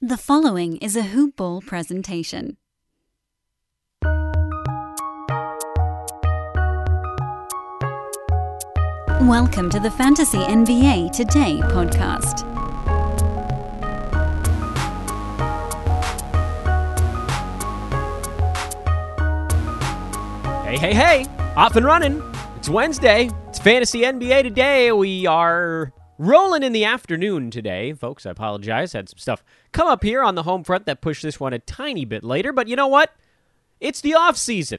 The 0.00 0.16
following 0.16 0.76
is 0.76 0.94
a 0.94 1.02
Hoop 1.02 1.34
Ball 1.34 1.60
presentation. 1.60 2.56
Welcome 9.20 9.68
to 9.70 9.80
the 9.80 9.90
Fantasy 9.90 10.38
NBA 10.38 11.10
Today 11.10 11.58
podcast. 11.64 12.44
Hey, 20.64 20.78
hey, 20.78 20.94
hey! 20.94 21.26
Off 21.56 21.74
and 21.74 21.84
running. 21.84 22.22
It's 22.54 22.68
Wednesday. 22.68 23.30
It's 23.48 23.58
Fantasy 23.58 24.02
NBA 24.02 24.44
today. 24.44 24.92
We 24.92 25.26
are 25.26 25.92
rolling 26.18 26.62
in 26.62 26.72
the 26.72 26.84
afternoon 26.84 27.50
today, 27.50 27.92
folks. 27.92 28.26
I 28.26 28.30
apologize. 28.30 28.92
Had 28.92 29.08
some 29.08 29.18
stuff 29.18 29.42
come 29.72 29.88
up 29.88 30.02
here 30.02 30.22
on 30.22 30.34
the 30.34 30.42
home 30.42 30.64
front 30.64 30.84
that 30.86 31.00
pushed 31.00 31.22
this 31.22 31.40
one 31.40 31.52
a 31.52 31.58
tiny 31.58 32.04
bit 32.04 32.24
later, 32.24 32.52
but 32.52 32.68
you 32.68 32.76
know 32.76 32.88
what? 32.88 33.14
It's 33.80 34.00
the 34.00 34.14
off 34.14 34.36
season. 34.36 34.78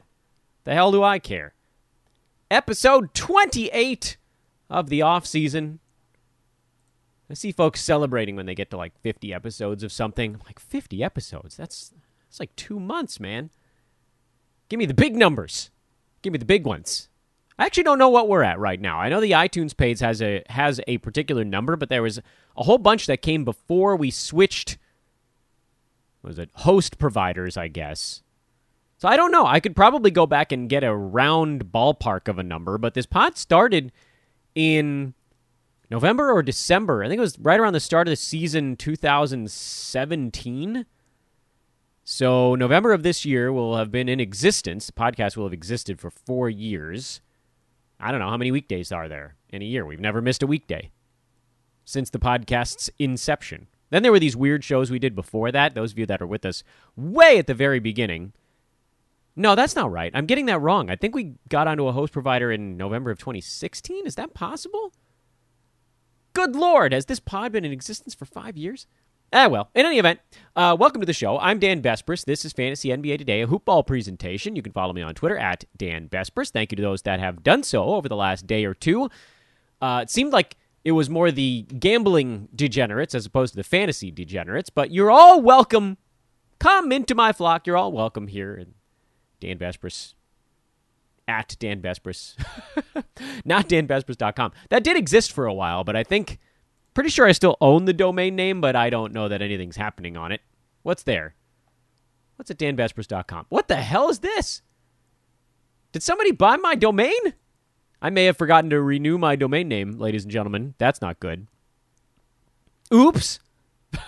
The 0.66 0.74
hell 0.74 0.92
do 0.92 1.02
I 1.04 1.20
care? 1.20 1.54
Episode 2.52 3.14
28 3.14 4.18
of 4.70 4.90
the 4.90 5.02
off 5.02 5.26
season. 5.26 5.80
I 7.30 7.36
see 7.36 7.52
folks 7.52 7.82
celebrating 7.82 8.36
when 8.36 8.46
they 8.46 8.56
get 8.56 8.72
to 8.72 8.78
like 8.78 9.00
50 9.02 9.34
episodes 9.34 9.84
of 9.84 9.92
something. 9.92 10.34
I'm 10.34 10.42
like 10.46 10.60
50 10.60 11.04
episodes. 11.04 11.56
That's 11.56 11.94
that's 12.28 12.40
like 12.40 12.56
2 12.56 12.80
months, 12.80 13.20
man. 13.20 13.50
Give 14.68 14.78
me 14.78 14.86
the 14.86 14.94
big 14.94 15.16
numbers. 15.16 15.72
Give 16.22 16.34
me 16.34 16.40
the 16.40 16.46
big 16.46 16.66
ones. 16.66 17.09
I 17.60 17.66
actually 17.66 17.84
don't 17.84 18.00
know 18.00 18.10
what 18.10 18.30
we're 18.30 18.44
at 18.44 18.58
right 18.58 18.80
now. 18.80 19.00
I 19.00 19.10
know 19.10 19.20
the 19.20 19.32
iTunes 19.32 19.76
page 19.76 20.00
has 20.00 20.22
a 20.22 20.44
has 20.48 20.80
a 20.88 21.00
particular 21.00 21.44
number, 21.44 21.76
but 21.76 21.90
there 21.90 22.02
was 22.02 22.20
a 22.56 22.64
whole 22.64 22.78
bunch 22.78 23.06
that 23.08 23.22
came 23.22 23.44
before 23.44 23.98
we 23.98 24.12
switched. 24.12 24.78
Was 26.22 26.40
it 26.40 26.50
host 26.54 26.98
providers? 26.98 27.58
I 27.58 27.68
guess. 27.68 28.24
So 28.98 29.10
I 29.10 29.18
don't 29.18 29.34
know. 29.34 29.46
I 29.46 29.60
could 29.60 29.76
probably 29.76 30.10
go 30.10 30.26
back 30.26 30.54
and 30.54 30.70
get 30.70 30.86
a 30.86 30.96
round 30.96 31.66
ballpark 31.66 32.30
of 32.30 32.40
a 32.40 32.44
number, 32.44 32.78
but 32.78 32.94
this 32.94 33.06
pod 33.06 33.38
started 33.38 33.92
in 34.56 35.14
November 35.90 36.32
or 36.32 36.42
December. 36.42 37.04
I 37.04 37.10
think 37.10 37.18
it 37.18 37.22
was 37.22 37.38
right 37.40 37.60
around 37.60 37.74
the 37.74 37.82
start 37.82 38.08
of 38.08 38.14
the 38.14 38.16
season 38.16 38.78
2017. 38.78 40.86
So 42.06 42.56
November 42.56 42.94
of 42.94 43.04
this 43.04 43.26
year 43.26 43.52
will 43.52 43.76
have 43.76 43.92
been 43.92 44.08
in 44.08 44.22
existence. 44.22 44.86
The 44.86 44.94
podcast 44.94 45.36
will 45.36 45.46
have 45.46 45.54
existed 45.54 46.00
for 46.00 46.10
four 46.10 46.50
years. 46.50 47.20
I 48.00 48.12
don't 48.12 48.20
know 48.20 48.30
how 48.30 48.38
many 48.38 48.52
weekdays 48.52 48.92
are 48.92 49.10
there 49.10 49.36
in 49.50 49.62
a 49.62 49.66
year. 49.66 49.86
We've 49.86 50.00
never 50.00 50.22
missed 50.22 50.44
a 50.44 50.48
weekday 50.48 50.92
since 51.86 52.10
the 52.10 52.20
podcast's 52.20 52.90
inception. 53.00 53.68
Then 53.90 54.04
there 54.04 54.12
were 54.12 54.20
these 54.20 54.38
weird 54.38 54.64
shows 54.64 54.92
we 54.92 55.00
did 55.00 55.16
before 55.16 55.52
that. 55.52 55.74
Those 55.74 55.92
of 55.92 56.00
you 56.00 56.06
that 56.06 56.22
are 56.22 56.28
with 56.28 56.46
us 56.46 56.64
way 56.96 57.40
at 57.40 57.48
the 57.48 57.54
very 57.54 57.80
beginning. 57.80 58.34
No, 59.36 59.56
that's 59.56 59.76
not 59.76 59.92
right. 59.92 60.12
I'm 60.14 60.26
getting 60.26 60.46
that 60.46 60.62
wrong. 60.62 60.90
I 60.90 60.96
think 60.96 61.16
we 61.16 61.36
got 61.50 61.68
onto 61.68 61.88
a 61.88 61.92
host 61.92 62.14
provider 62.14 62.52
in 62.52 62.78
November 62.78 63.10
of 63.10 63.20
2016. 63.20 64.06
Is 64.06 64.16
that 64.16 64.34
possible? 64.34 64.94
Good 66.34 66.56
Lord, 66.56 66.94
has 66.94 67.06
this 67.06 67.20
pod 67.20 67.52
been 67.52 67.66
in 67.66 67.72
existence 67.72 68.14
for 68.14 68.26
five 68.26 68.56
years? 68.56 68.86
Ah, 69.32 69.48
well, 69.48 69.70
in 69.76 69.86
any 69.86 70.00
event, 70.00 70.20
uh, 70.56 70.76
welcome 70.80 71.02
to 71.02 71.06
the 71.06 71.14
show. 71.14 71.38
I'm 71.38 71.60
Dan 71.60 71.84
Besbris. 71.84 72.26
This 72.26 72.44
is 72.46 72.52
Fantasy 72.52 72.90
NBA 72.90 73.20
Today, 73.20 73.42
a 73.42 73.48
hoopball 73.48 73.86
presentation. 73.86 74.56
You 74.56 74.64
can 74.64 74.72
follow 74.72 74.92
me 74.92 75.04
on 75.04 75.14
Twitter 75.14 75.38
at 75.38 75.66
Dan 75.78 76.10
Besbris. 76.10 76.50
Thank 76.50 76.72
you 76.72 76.78
to 76.78 76.82
those 76.82 77.04
that 77.04 77.20
have 77.20 77.44
done 77.44 77.62
so 77.62 77.84
over 77.84 78.10
the 78.10 78.16
last 78.16 78.48
day 78.48 78.66
or 78.66 78.74
two. 78.74 79.08
Uh, 79.80 80.00
it 80.02 80.10
seemed 80.10 80.34
like 80.34 80.58
it 80.84 80.94
was 80.94 81.12
more 81.12 81.30
the 81.30 81.62
gambling 81.78 82.50
degenerates 82.56 83.14
as 83.14 83.28
opposed 83.28 83.54
to 83.54 83.58
the 83.58 83.64
fantasy 83.64 84.10
degenerates, 84.10 84.72
but 84.72 84.90
you're 84.90 85.12
all 85.12 85.40
welcome. 85.40 85.98
Come 86.58 86.92
into 86.92 87.14
my 87.14 87.32
flock. 87.32 87.68
You're 87.68 87.78
all 87.78 87.92
welcome 87.92 88.28
here. 88.28 88.56
And 88.56 88.74
Dan 89.40 89.60
Besbris 89.60 90.16
at 91.28 91.56
Dan 91.60 91.84
Besbris, 91.84 92.36
not 93.46 93.70
danbesbris.com. 93.70 94.54
That 94.70 94.84
did 94.84 94.98
exist 94.98 95.32
for 95.32 95.46
a 95.46 95.54
while, 95.54 95.84
but 95.84 95.96
I 95.96 96.04
think 96.04 96.40
Pretty 96.94 97.10
sure 97.10 97.28
I 97.28 97.32
still 97.32 97.58
own 97.62 97.86
the 97.86 97.94
domain 97.94 98.36
name, 98.36 98.62
but 98.62 98.76
I 98.76 98.90
don't 98.90 99.14
know 99.14 99.28
that 99.28 99.42
anything's 99.42 99.78
happening 99.78 100.18
on 100.18 100.32
it. 100.32 100.42
What's 100.84 101.04
there? 101.04 101.36
What's 102.36 102.52
at 102.52 102.58
danbesbris.com? 102.58 103.46
What 103.50 103.68
the 103.68 103.76
hell 103.78 104.10
is 104.10 104.20
this? 104.20 104.62
Did 105.92 106.04
somebody 106.04 106.32
buy 106.32 106.56
my 106.58 106.76
domain? 106.76 107.34
I 108.02 108.10
may 108.10 108.26
have 108.26 108.38
forgotten 108.38 108.70
to 108.70 108.82
renew 108.82 109.18
my 109.18 109.36
domain 109.36 109.68
name, 109.68 110.00
ladies 110.00 110.24
and 110.24 110.32
gentlemen. 110.32 110.76
That's 110.78 111.02
not 111.02 111.20
good. 111.20 111.48
Oops. 112.94 113.40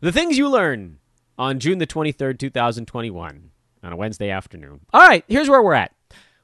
the 0.00 0.12
things 0.12 0.36
you 0.36 0.48
learn 0.48 0.98
on 1.38 1.58
June 1.58 1.78
the 1.78 1.86
23rd, 1.86 2.38
2021, 2.38 3.50
on 3.82 3.92
a 3.92 3.96
Wednesday 3.96 4.30
afternoon. 4.30 4.80
All 4.92 5.06
right, 5.06 5.24
here's 5.28 5.48
where 5.48 5.62
we're 5.62 5.74
at. 5.74 5.92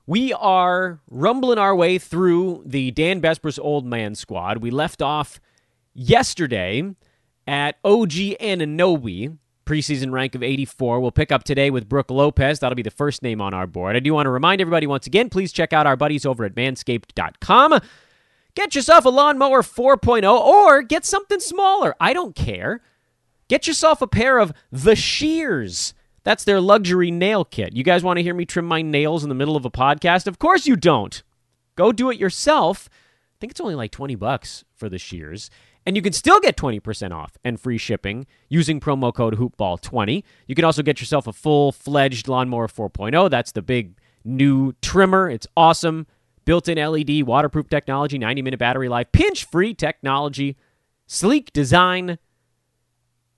We 0.06 0.32
are 0.32 1.00
rumbling 1.10 1.58
our 1.58 1.74
way 1.74 1.98
through 1.98 2.62
the 2.64 2.92
Dan 2.92 3.20
Besbris 3.20 3.58
Old 3.60 3.84
Man 3.84 4.14
squad. 4.14 4.58
We 4.58 4.70
left 4.70 5.02
off 5.02 5.40
yesterday 5.94 6.94
at 7.48 7.78
OG 7.84 8.10
Anunoby, 8.40 9.36
preseason 9.64 10.12
rank 10.12 10.36
of 10.36 10.44
84. 10.44 11.00
We'll 11.00 11.10
pick 11.10 11.32
up 11.32 11.42
today 11.42 11.70
with 11.70 11.88
Brook 11.88 12.12
Lopez. 12.12 12.60
That'll 12.60 12.76
be 12.76 12.82
the 12.82 12.90
first 12.90 13.20
name 13.24 13.40
on 13.40 13.52
our 13.52 13.66
board. 13.66 13.96
I 13.96 14.00
do 14.00 14.14
want 14.14 14.26
to 14.26 14.30
remind 14.30 14.60
everybody 14.60 14.86
once 14.86 15.08
again 15.08 15.28
please 15.28 15.52
check 15.52 15.72
out 15.72 15.88
our 15.88 15.96
buddies 15.96 16.24
over 16.24 16.44
at 16.44 16.54
manscaped.com. 16.54 17.80
Get 18.54 18.76
yourself 18.76 19.04
a 19.04 19.10
lawnmower 19.10 19.62
4.0 19.62 20.32
or 20.32 20.82
get 20.82 21.04
something 21.04 21.40
smaller. 21.40 21.96
I 21.98 22.12
don't 22.12 22.36
care. 22.36 22.80
Get 23.48 23.66
yourself 23.66 24.00
a 24.00 24.06
pair 24.06 24.38
of 24.38 24.52
the 24.70 24.94
shears 24.94 25.94
that's 26.26 26.42
their 26.42 26.60
luxury 26.60 27.12
nail 27.12 27.44
kit. 27.44 27.76
You 27.76 27.84
guys 27.84 28.03
want 28.03 28.16
to 28.16 28.22
hear 28.22 28.34
me 28.34 28.44
trim 28.44 28.64
my 28.64 28.82
nails 28.82 29.22
in 29.22 29.28
the 29.28 29.34
middle 29.37 29.54
of 29.54 29.64
a 29.64 29.70
podcast? 29.70 30.26
Of 30.26 30.41
course 30.41 30.66
you 30.66 30.75
don't. 30.75 31.22
Go 31.76 31.92
do 31.92 32.10
it 32.10 32.19
yourself. 32.19 32.88
I 32.91 33.37
think 33.38 33.53
it's 33.53 33.60
only 33.60 33.76
like 33.76 33.92
20 33.92 34.16
bucks 34.16 34.65
for 34.75 34.88
the 34.88 34.98
shears. 34.98 35.50
And 35.86 35.94
you 35.94 36.03
can 36.03 36.12
still 36.12 36.41
get 36.41 36.56
20% 36.56 37.12
off 37.12 37.38
and 37.44 37.60
free 37.60 37.78
shipping 37.78 38.26
using 38.48 38.81
promo 38.81 39.15
code 39.15 39.36
HoopBall20. 39.36 40.25
You 40.48 40.56
can 40.56 40.65
also 40.65 40.82
get 40.82 40.98
yourself 40.98 41.28
a 41.28 41.32
full 41.32 41.70
fledged 41.70 42.26
Lawnmower 42.26 42.66
4.0. 42.66 43.31
That's 43.31 43.53
the 43.53 43.62
big 43.62 43.97
new 44.25 44.72
trimmer. 44.82 45.31
It's 45.31 45.47
awesome. 45.56 46.09
Built 46.44 46.69
in 46.69 46.76
LED, 46.76 47.22
waterproof 47.22 47.69
technology, 47.69 48.19
90 48.19 48.42
minute 48.42 48.59
battery 48.59 48.88
life, 48.88 49.12
pinch 49.12 49.44
free 49.44 49.75
technology, 49.75 50.56
sleek 51.06 51.53
design. 51.53 52.19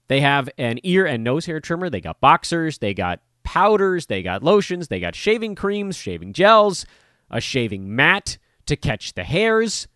They 0.08 0.20
have 0.20 0.48
an 0.58 0.80
ear 0.82 1.06
and 1.06 1.22
nose 1.22 1.46
hair 1.46 1.60
trimmer. 1.60 1.91
They 1.91 2.00
got 2.00 2.20
boxers. 2.20 2.78
They 2.78 2.94
got 2.94 3.20
powders. 3.44 4.06
They 4.06 4.22
got 4.22 4.42
lotions. 4.42 4.88
They 4.88 5.00
got 5.00 5.14
shaving 5.14 5.54
creams, 5.54 5.96
shaving 5.96 6.32
gels, 6.32 6.86
a 7.30 7.41
shaving 7.41 7.94
mat 7.94 8.38
to 8.66 8.76
catch 8.76 9.14
the 9.14 9.24
hairs. 9.24 9.86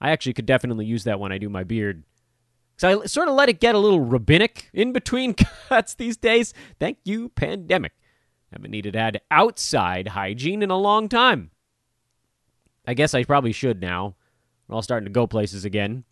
I 0.00 0.10
actually 0.10 0.34
could 0.34 0.46
definitely 0.46 0.86
use 0.86 1.04
that 1.04 1.18
when 1.18 1.32
I 1.32 1.38
do 1.38 1.48
my 1.48 1.64
beard. 1.64 2.04
So 2.76 3.02
I 3.02 3.06
sort 3.06 3.28
of 3.28 3.34
let 3.34 3.48
it 3.48 3.60
get 3.60 3.74
a 3.74 3.78
little 3.78 4.00
rabbinic 4.00 4.70
in 4.72 4.92
between 4.92 5.34
cuts 5.68 5.94
these 5.94 6.16
days. 6.16 6.54
Thank 6.78 6.98
you, 7.04 7.28
pandemic. 7.30 7.92
Haven't 8.52 8.70
needed 8.70 8.92
to 8.92 8.98
add 8.98 9.20
outside 9.30 10.08
hygiene 10.08 10.62
in 10.62 10.70
a 10.70 10.78
long 10.78 11.08
time. 11.08 11.50
I 12.86 12.94
guess 12.94 13.12
I 13.14 13.24
probably 13.24 13.52
should 13.52 13.80
now. 13.80 14.14
We're 14.66 14.76
all 14.76 14.82
starting 14.82 15.06
to 15.06 15.12
go 15.12 15.26
places 15.26 15.64
again. 15.64 16.04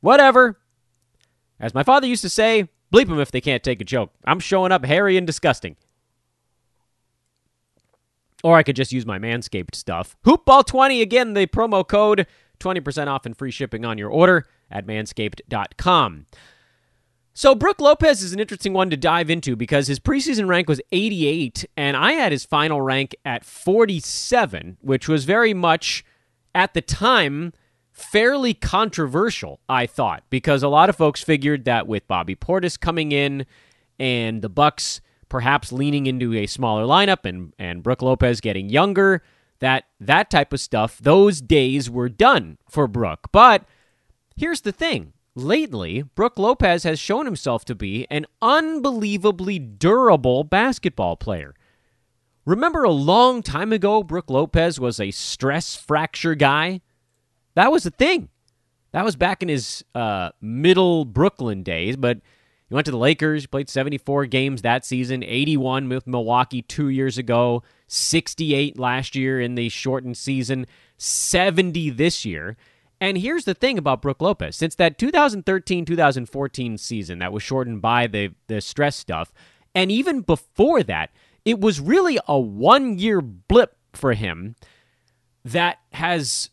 Whatever. 0.00 0.58
As 1.60 1.74
my 1.74 1.82
father 1.82 2.06
used 2.06 2.22
to 2.22 2.28
say, 2.28 2.68
bleep 2.92 3.08
them 3.08 3.20
if 3.20 3.30
they 3.30 3.40
can't 3.40 3.62
take 3.62 3.80
a 3.80 3.84
joke. 3.84 4.12
I'm 4.24 4.40
showing 4.40 4.72
up 4.72 4.84
hairy 4.84 5.16
and 5.16 5.26
disgusting. 5.26 5.76
Or 8.44 8.56
I 8.56 8.62
could 8.62 8.76
just 8.76 8.92
use 8.92 9.04
my 9.04 9.18
Manscaped 9.18 9.74
stuff. 9.74 10.16
Hoopball20, 10.24 11.02
again, 11.02 11.34
the 11.34 11.46
promo 11.46 11.86
code, 11.86 12.26
20% 12.60 13.08
off 13.08 13.26
and 13.26 13.36
free 13.36 13.50
shipping 13.50 13.84
on 13.84 13.98
your 13.98 14.10
order 14.10 14.46
at 14.70 14.86
manscaped.com. 14.86 16.26
So, 17.34 17.54
Brook 17.54 17.80
Lopez 17.80 18.20
is 18.20 18.32
an 18.32 18.40
interesting 18.40 18.72
one 18.72 18.90
to 18.90 18.96
dive 18.96 19.30
into 19.30 19.54
because 19.54 19.86
his 19.86 20.00
preseason 20.00 20.48
rank 20.48 20.68
was 20.68 20.80
88, 20.90 21.64
and 21.76 21.96
I 21.96 22.12
had 22.12 22.32
his 22.32 22.44
final 22.44 22.82
rank 22.82 23.14
at 23.24 23.44
47, 23.44 24.76
which 24.80 25.06
was 25.06 25.24
very 25.24 25.54
much, 25.54 26.04
at 26.52 26.74
the 26.74 26.80
time, 26.80 27.52
fairly 27.98 28.54
controversial, 28.54 29.60
I 29.68 29.86
thought, 29.86 30.22
because 30.30 30.62
a 30.62 30.68
lot 30.68 30.88
of 30.88 30.96
folks 30.96 31.22
figured 31.22 31.64
that 31.64 31.86
with 31.86 32.06
Bobby 32.06 32.36
Portis 32.36 32.78
coming 32.78 33.12
in 33.12 33.44
and 33.98 34.40
the 34.40 34.48
Bucks 34.48 35.00
perhaps 35.28 35.72
leaning 35.72 36.06
into 36.06 36.34
a 36.34 36.46
smaller 36.46 36.84
lineup 36.84 37.24
and 37.24 37.52
and 37.58 37.82
Brook 37.82 38.00
Lopez 38.00 38.40
getting 38.40 38.68
younger, 38.68 39.22
that 39.58 39.84
that 40.00 40.30
type 40.30 40.52
of 40.52 40.60
stuff, 40.60 40.98
those 40.98 41.40
days 41.40 41.90
were 41.90 42.08
done 42.08 42.58
for 42.68 42.86
Brook. 42.86 43.28
But 43.32 43.64
here's 44.36 44.62
the 44.62 44.72
thing. 44.72 45.12
Lately, 45.34 46.02
Brook 46.02 46.38
Lopez 46.38 46.82
has 46.82 46.98
shown 46.98 47.24
himself 47.24 47.64
to 47.66 47.74
be 47.74 48.06
an 48.10 48.26
unbelievably 48.42 49.58
durable 49.58 50.42
basketball 50.42 51.16
player. 51.16 51.54
Remember 52.44 52.82
a 52.82 52.90
long 52.90 53.42
time 53.42 53.72
ago, 53.72 54.02
Brook 54.02 54.30
Lopez 54.30 54.80
was 54.80 54.98
a 54.98 55.10
stress 55.10 55.76
fracture 55.76 56.34
guy? 56.34 56.80
That 57.58 57.72
was 57.72 57.82
the 57.82 57.90
thing. 57.90 58.28
That 58.92 59.04
was 59.04 59.16
back 59.16 59.42
in 59.42 59.48
his 59.48 59.84
uh, 59.92 60.30
middle 60.40 61.04
Brooklyn 61.04 61.64
days, 61.64 61.96
but 61.96 62.18
he 62.68 62.74
went 62.76 62.84
to 62.84 62.92
the 62.92 62.96
Lakers, 62.96 63.46
played 63.46 63.68
74 63.68 64.26
games 64.26 64.62
that 64.62 64.84
season, 64.84 65.24
81 65.24 65.88
with 65.88 66.06
Milwaukee 66.06 66.62
two 66.62 66.88
years 66.88 67.18
ago, 67.18 67.64
68 67.88 68.78
last 68.78 69.16
year 69.16 69.40
in 69.40 69.56
the 69.56 69.68
shortened 69.70 70.16
season, 70.16 70.66
70 70.98 71.90
this 71.90 72.24
year. 72.24 72.56
And 73.00 73.18
here's 73.18 73.44
the 73.44 73.54
thing 73.54 73.76
about 73.76 74.02
Brook 74.02 74.22
Lopez. 74.22 74.54
Since 74.54 74.76
that 74.76 74.96
2013 74.96 75.84
2014 75.84 76.78
season 76.78 77.18
that 77.18 77.32
was 77.32 77.42
shortened 77.42 77.82
by 77.82 78.06
the, 78.06 78.36
the 78.46 78.60
stress 78.60 78.94
stuff, 78.94 79.32
and 79.74 79.90
even 79.90 80.20
before 80.20 80.84
that, 80.84 81.10
it 81.44 81.58
was 81.58 81.80
really 81.80 82.20
a 82.28 82.38
one 82.38 83.00
year 83.00 83.20
blip 83.20 83.76
for 83.94 84.12
him 84.12 84.54
that 85.44 85.78
has 85.90 86.50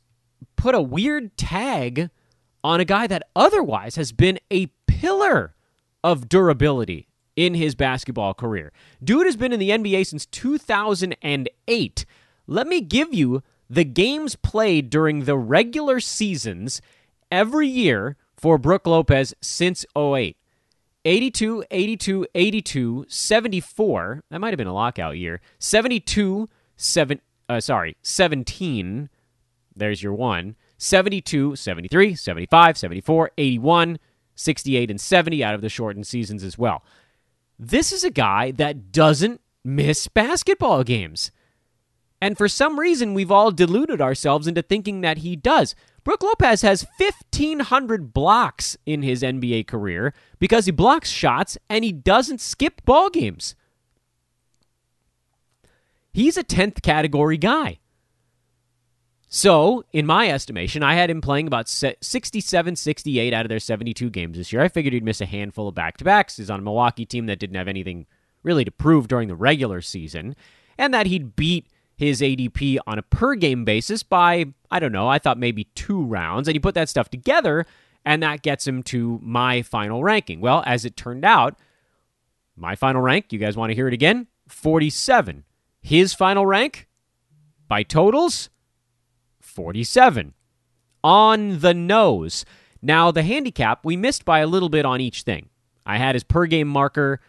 put 0.66 0.74
a 0.74 0.82
weird 0.82 1.38
tag 1.38 2.10
on 2.64 2.80
a 2.80 2.86
guy 2.86 3.06
that 3.06 3.22
otherwise 3.36 3.98
has 3.98 4.12
been 4.12 4.40
a 4.50 4.66
pillar 4.88 5.54
of 6.04 6.28
durability 6.28 7.08
in 7.36 7.54
his 7.54 7.76
basketball 7.76 8.34
career. 8.34 8.72
Dude 9.04 9.28
has 9.28 9.36
been 9.36 9.54
in 9.54 9.60
the 9.60 9.70
NBA 9.70 10.08
since 10.08 10.26
2008. 10.26 12.06
Let 12.48 12.66
me 12.66 12.82
give 12.82 13.14
you 13.14 13.44
the 13.70 13.84
games 13.84 14.36
played 14.36 14.90
during 14.90 15.26
the 15.26 15.38
regular 15.38 16.00
seasons 16.00 16.82
every 17.30 17.68
year 17.68 18.18
for 18.36 18.58
Brook 18.58 18.88
Lopez 18.88 19.36
since 19.42 19.86
08. 19.96 20.36
82, 21.08 21.64
82, 21.70 22.26
82, 22.34 23.06
74. 23.08 24.24
That 24.32 24.40
might 24.40 24.50
have 24.50 24.58
been 24.58 24.66
a 24.66 24.74
lockout 24.74 25.20
year. 25.20 25.42
72, 25.60 26.50
7 26.76 27.22
uh, 27.48 27.60
sorry, 27.60 27.96
17. 28.02 29.10
There's 29.76 30.02
your 30.02 30.14
one. 30.14 30.56
72, 30.78 31.56
73, 31.56 32.16
75, 32.16 32.78
74, 32.78 33.32
81, 33.38 34.00
68 34.36 34.92
and 34.92 35.02
70 35.02 35.44
out 35.44 35.56
of 35.56 35.62
the 35.62 35.70
shortened 35.70 36.08
seasons 36.08 36.44
as 36.44 36.58
well. 36.58 36.84
This 37.58 37.92
is 37.92 38.04
a 38.04 38.12
guy 38.12 38.52
that 38.52 38.92
doesn't 38.92 39.42
miss 39.64 40.08
basketball 40.08 40.84
games. 40.84 41.32
And 42.22 42.38
for 42.38 42.48
some 42.48 42.80
reason, 42.80 43.14
we've 43.14 43.32
all 43.32 43.52
deluded 43.52 44.02
ourselves 44.02 44.48
into 44.48 44.62
thinking 44.62 45.02
that 45.02 45.20
he 45.20 45.36
does. 45.36 45.76
Brook 46.04 46.24
Lopez 46.24 46.62
has 46.62 46.86
1,500 46.98 48.14
blocks 48.14 48.78
in 48.86 49.02
his 49.02 49.22
NBA 49.22 49.68
career 49.68 50.14
because 50.40 50.66
he 50.66 50.72
blocks 50.72 51.10
shots 51.10 51.58
and 51.70 51.84
he 51.84 51.92
doesn't 51.92 52.42
skip 52.42 52.84
ball 52.86 53.10
games. 53.10 53.56
He's 56.14 56.38
a 56.38 56.44
10th 56.44 56.82
category 56.82 57.38
guy. 57.38 57.80
So, 59.36 59.84
in 59.92 60.06
my 60.06 60.30
estimation, 60.30 60.82
I 60.82 60.94
had 60.94 61.10
him 61.10 61.20
playing 61.20 61.48
about 61.48 61.68
67, 61.68 62.76
68 62.78 63.34
out 63.34 63.44
of 63.44 63.50
their 63.50 63.60
72 63.60 64.10
games 64.10 64.38
this 64.38 64.54
year. 64.54 64.62
I 64.62 64.70
figured 64.70 64.94
he'd 64.94 65.04
miss 65.04 65.20
a 65.20 65.26
handful 65.26 65.68
of 65.68 65.76
back 65.76 65.98
to 65.98 66.06
backs. 66.06 66.38
He's 66.38 66.50
on 66.50 66.62
a 66.62 66.64
Milwaukee 66.64 67.06
team 67.06 67.26
that 67.26 67.38
didn't 67.38 67.58
have 67.58 67.68
anything 67.68 68.06
really 68.44 68.64
to 68.64 68.72
prove 68.72 69.10
during 69.10 69.28
the 69.28 69.36
regular 69.36 69.82
season, 69.82 70.38
and 70.78 70.94
that 70.94 71.08
he'd 71.08 71.36
beat 71.36 71.68
his 71.98 72.22
ADP 72.22 72.78
on 72.88 72.98
a 72.98 73.02
per 73.02 73.36
game 73.36 73.66
basis 73.66 74.04
by, 74.04 74.46
I 74.72 74.80
don't 74.80 74.94
know, 74.94 75.10
I 75.10 75.20
thought 75.20 75.38
maybe 75.38 75.66
two 75.76 76.02
rounds. 76.02 76.48
And 76.48 76.56
you 76.56 76.62
put 76.62 76.76
that 76.76 76.88
stuff 76.88 77.10
together, 77.10 77.66
and 78.06 78.24
that 78.24 78.42
gets 78.42 78.66
him 78.66 78.84
to 78.84 79.20
my 79.22 79.64
final 79.64 80.02
ranking. 80.02 80.40
Well, 80.40 80.64
as 80.66 80.86
it 80.86 80.96
turned 80.96 81.26
out, 81.26 81.60
my 82.56 82.78
final 82.78 83.02
rank, 83.02 83.34
you 83.34 83.40
guys 83.40 83.58
want 83.58 83.72
to 83.72 83.76
hear 83.76 83.90
it 83.90 83.94
again? 83.94 84.28
47. 84.48 85.44
His 85.82 86.14
final 86.14 86.46
rank 86.46 86.88
by 87.68 87.84
totals 87.84 88.50
47. 89.56 90.34
On 91.04 91.60
the 91.60 91.74
nose. 91.74 92.46
Now, 92.82 93.10
the 93.10 93.24
handicap, 93.24 93.84
we 93.84 93.96
missed 93.96 94.26
by 94.26 94.40
a 94.40 94.48
little 94.48 94.70
bit 94.70 94.86
on 94.86 95.02
each 95.02 95.24
thing. 95.24 95.50
I 95.86 95.98
had 95.98 96.16
his 96.16 96.24
per 96.24 96.46
game 96.46 96.68
marker 96.68 97.20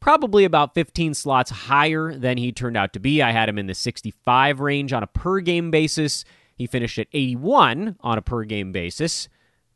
probably 0.00 0.44
about 0.44 0.74
15 0.74 1.14
slots 1.14 1.50
higher 1.50 2.14
than 2.14 2.38
he 2.38 2.52
turned 2.52 2.76
out 2.76 2.92
to 2.94 3.00
be. 3.00 3.22
I 3.22 3.30
had 3.30 3.48
him 3.48 3.58
in 3.58 3.66
the 3.66 3.74
65 3.74 4.60
range 4.60 4.92
on 4.92 5.02
a 5.02 5.06
per 5.06 5.40
game 5.40 5.70
basis. 5.70 6.24
He 6.56 6.66
finished 6.66 6.98
at 6.98 7.08
81 7.12 7.96
on 8.00 8.18
a 8.18 8.22
per 8.22 8.44
game 8.44 8.72
basis. 8.72 9.28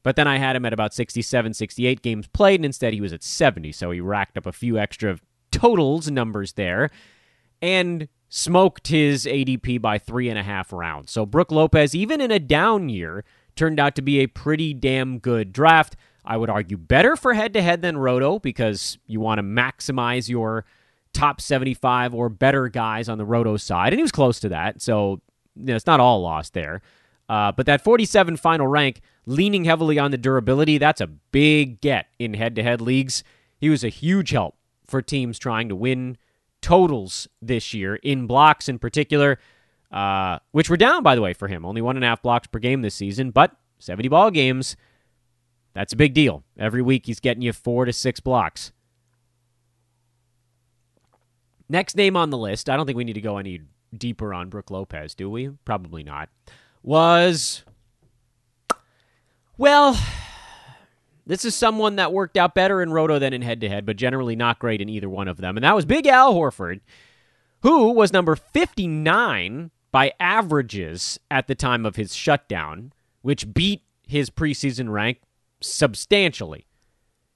But 0.03 0.17
then 0.17 0.29
I 0.29 0.39
had 0.39 0.57
him 0.57 0.67
at 0.67 0.73
about 0.75 0.93
67, 0.93 1.55
68 1.55 2.03
games 2.03 2.27
played, 2.27 2.61
and 2.61 2.67
instead 2.67 2.93
he 2.93 3.01
was 3.01 3.13
at 3.13 3.23
70. 3.23 3.73
So 3.73 3.91
he 3.91 4.01
racked 4.01 4.37
up 4.37 4.45
a 4.45 4.53
few 4.53 4.79
extra 4.79 5.19
totals 5.51 6.11
numbers 6.11 6.55
there. 6.55 6.91
And 7.63 8.09
smoked 8.37 8.89
his 8.89 9.27
ADP 9.27 9.81
by 9.81 9.97
three 9.97 10.29
and 10.29 10.37
a 10.37 10.43
half 10.43 10.73
rounds. 10.73 11.13
So 11.13 11.25
Brook 11.25 11.53
Lopez, 11.53 11.95
even 11.95 12.21
in 12.21 12.33
a 12.33 12.41
down 12.41 12.89
year, 12.89 13.25
turned 13.55 13.79
out 13.79 13.95
to 13.95 14.03
be 14.03 14.19
a 14.19 14.27
pretty 14.27 14.75
damn 14.75 15.21
good 15.21 15.53
draft. 15.53 15.95
I 16.25 16.37
would 16.37 16.51
argue 16.51 16.77
better 16.77 17.15
for 17.15 17.35
head 17.35 17.53
to 17.53 17.63
head 17.63 17.81
than 17.81 17.97
Roto 17.97 18.41
because 18.41 18.99
you 19.07 19.21
want 19.21 19.39
to 19.39 19.45
maximize 19.45 20.29
your 20.29 20.65
top 21.13 21.41
75 21.41 22.13
or 22.13 22.29
better 22.29 22.69
guys 22.69 23.09
on 23.09 23.19
the 23.19 23.25
Roto 23.25 23.57
side. 23.57 23.93
And 23.93 24.01
he 24.01 24.03
was 24.03 24.11
close 24.11 24.41
to 24.41 24.49
that. 24.49 24.83
So 24.83 25.21
you 25.55 25.67
know, 25.67 25.77
it's 25.77 25.87
not 25.87 26.01
all 26.01 26.21
lost 26.21 26.55
there. 26.55 26.83
Uh, 27.29 27.53
but 27.53 27.67
that 27.67 27.85
47 27.85 28.37
final 28.37 28.67
rank, 28.67 29.01
leaning 29.27 29.65
heavily 29.65 29.97
on 29.97 30.11
the 30.11 30.19
durability, 30.19 30.77
that's 30.79 31.01
a 31.01 31.07
big 31.07 31.81
get 31.81 32.09
in 32.19 32.35
head 32.35 32.57
to 32.57 32.65
head 32.65 32.81
leagues. 32.81 33.23
He 33.59 33.71
was 33.71 33.85
a 33.85 33.89
huge 33.89 34.31
help 34.31 34.57
for 34.85 35.01
teams 35.01 35.39
trying 35.39 35.69
to 35.69 35.77
win 35.77 36.19
totals 36.65 37.29
this 37.43 37.75
year 37.75 37.97
in 37.97 38.27
blocks 38.27 38.71
in 38.71 38.79
particular, 38.79 39.39
uh, 39.93 40.39
which 40.53 40.71
were 40.71 40.79
down, 40.79 41.03
by 41.03 41.15
the 41.15 41.21
way, 41.21 41.35
for 41.35 41.47
him. 41.47 41.63
Only 41.67 41.83
one 41.83 41.95
and 41.95 42.05
a 42.05 42.09
half 42.09 42.23
blocks 42.23 42.47
per 42.47 42.59
game 42.59 42.81
this 42.81 42.95
season, 42.95 43.31
but 43.31 43.55
70 43.81 44.09
ball 44.09 44.31
games, 44.31 44.75
that's 45.75 45.93
a 45.93 45.97
big 45.97 46.15
deal. 46.15 46.43
Every 46.59 46.81
week 46.81 47.05
he's 47.05 47.21
getting 47.21 47.43
you 47.43 47.53
four 47.53 47.85
to 47.85 47.93
six 47.93 48.19
blocks. 48.19 48.73
Next 51.69 51.97
name 51.97 52.17
on 52.17 52.31
the 52.31 52.39
list, 52.39 52.71
I 52.71 52.79
don't 52.79 52.87
think 52.87 52.97
we 52.97 53.05
need 53.05 53.13
to 53.13 53.21
go 53.21 53.37
any 53.37 53.61
deeper 53.95 54.33
on 54.33 54.49
Brook 54.49 54.71
Lopez, 54.71 55.15
do 55.15 55.29
we? 55.29 55.51
Probably 55.67 56.03
not. 56.03 56.31
Was, 56.83 57.63
well, 59.59 59.99
this 61.27 61.45
is 61.45 61.55
someone 61.55 61.97
that 61.97 62.13
worked 62.13 62.37
out 62.37 62.55
better 62.55 62.83
in 62.83 62.93
Roto 62.93 63.19
than 63.19 63.33
in 63.33 63.43
head 63.43 63.61
to 63.63 63.69
head, 63.69 63.87
but 63.87 63.97
generally 63.97 64.37
not 64.37 64.59
great 64.59 64.81
in 64.81 64.89
either 64.89 65.09
one 65.09 65.29
of 65.29 65.39
them. 65.39 65.57
And 65.57 65.65
that 65.65 65.75
was 65.75 65.85
Big 65.85 66.07
Al 66.07 66.35
Horford, 66.35 66.81
who 67.63 67.93
was 67.93 68.13
number 68.13 68.37
59 68.37 69.71
by 69.91 70.13
averages 70.21 71.19
at 71.31 71.47
the 71.47 71.55
time 71.55 71.87
of 71.87 71.97
his 71.97 72.15
shutdown, 72.15 72.93
which 73.23 73.55
beat 73.55 73.83
his 74.07 74.29
preseason 74.29 74.91
rank 74.91 75.21
substantially. 75.61 76.67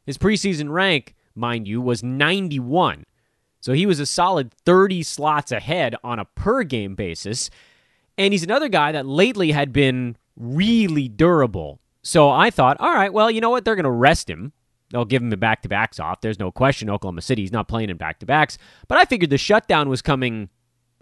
His 0.05 0.19
preseason 0.19 0.71
rank, 0.71 1.15
mind 1.35 1.67
you, 1.67 1.81
was 1.81 2.03
91. 2.03 3.05
So 3.61 3.73
he 3.73 3.87
was 3.87 4.01
a 4.01 4.07
solid 4.07 4.53
30 4.53 5.03
slots 5.03 5.51
ahead 5.51 5.95
on 6.05 6.19
a 6.19 6.25
per 6.25 6.63
game 6.63 6.95
basis. 6.95 7.51
And 8.17 8.35
he's 8.35 8.43
another 8.43 8.69
guy 8.69 8.93
that 8.93 9.07
lately 9.07 9.53
had 9.53 9.73
been 9.73 10.17
really 10.37 11.09
durable 11.09 11.81
so 12.09 12.31
I 12.31 12.49
thought, 12.49 12.81
all 12.81 12.95
right, 12.95 13.13
well, 13.13 13.31
you 13.31 13.43
know 13.43 13.51
what? 13.51 13.67
They're 13.67 13.77
going 13.77 13.85
to 13.85 13.91
rest 13.91 14.31
him. 14.31 14.55
They'll 14.89 15.05
give 15.05 15.21
him 15.21 15.29
the 15.29 15.37
back 15.37 15.61
to 15.61 15.69
backs 15.69 16.01
off. 16.01 16.23
There's 16.23 16.39
no 16.39 16.51
question 16.51 16.89
Oklahoma 16.89 17.21
City. 17.21 17.43
He's 17.43 17.53
not 17.53 17.69
playing 17.69 17.91
in 17.91 17.99
back 17.99 18.19
to 18.21 18.27
backs. 18.27 18.57
But 18.89 18.97
I 18.97 19.05
figured 19.05 19.29
the 19.29 19.37
shutdown 19.37 19.91
was 19.91 20.01
coming, 20.01 20.49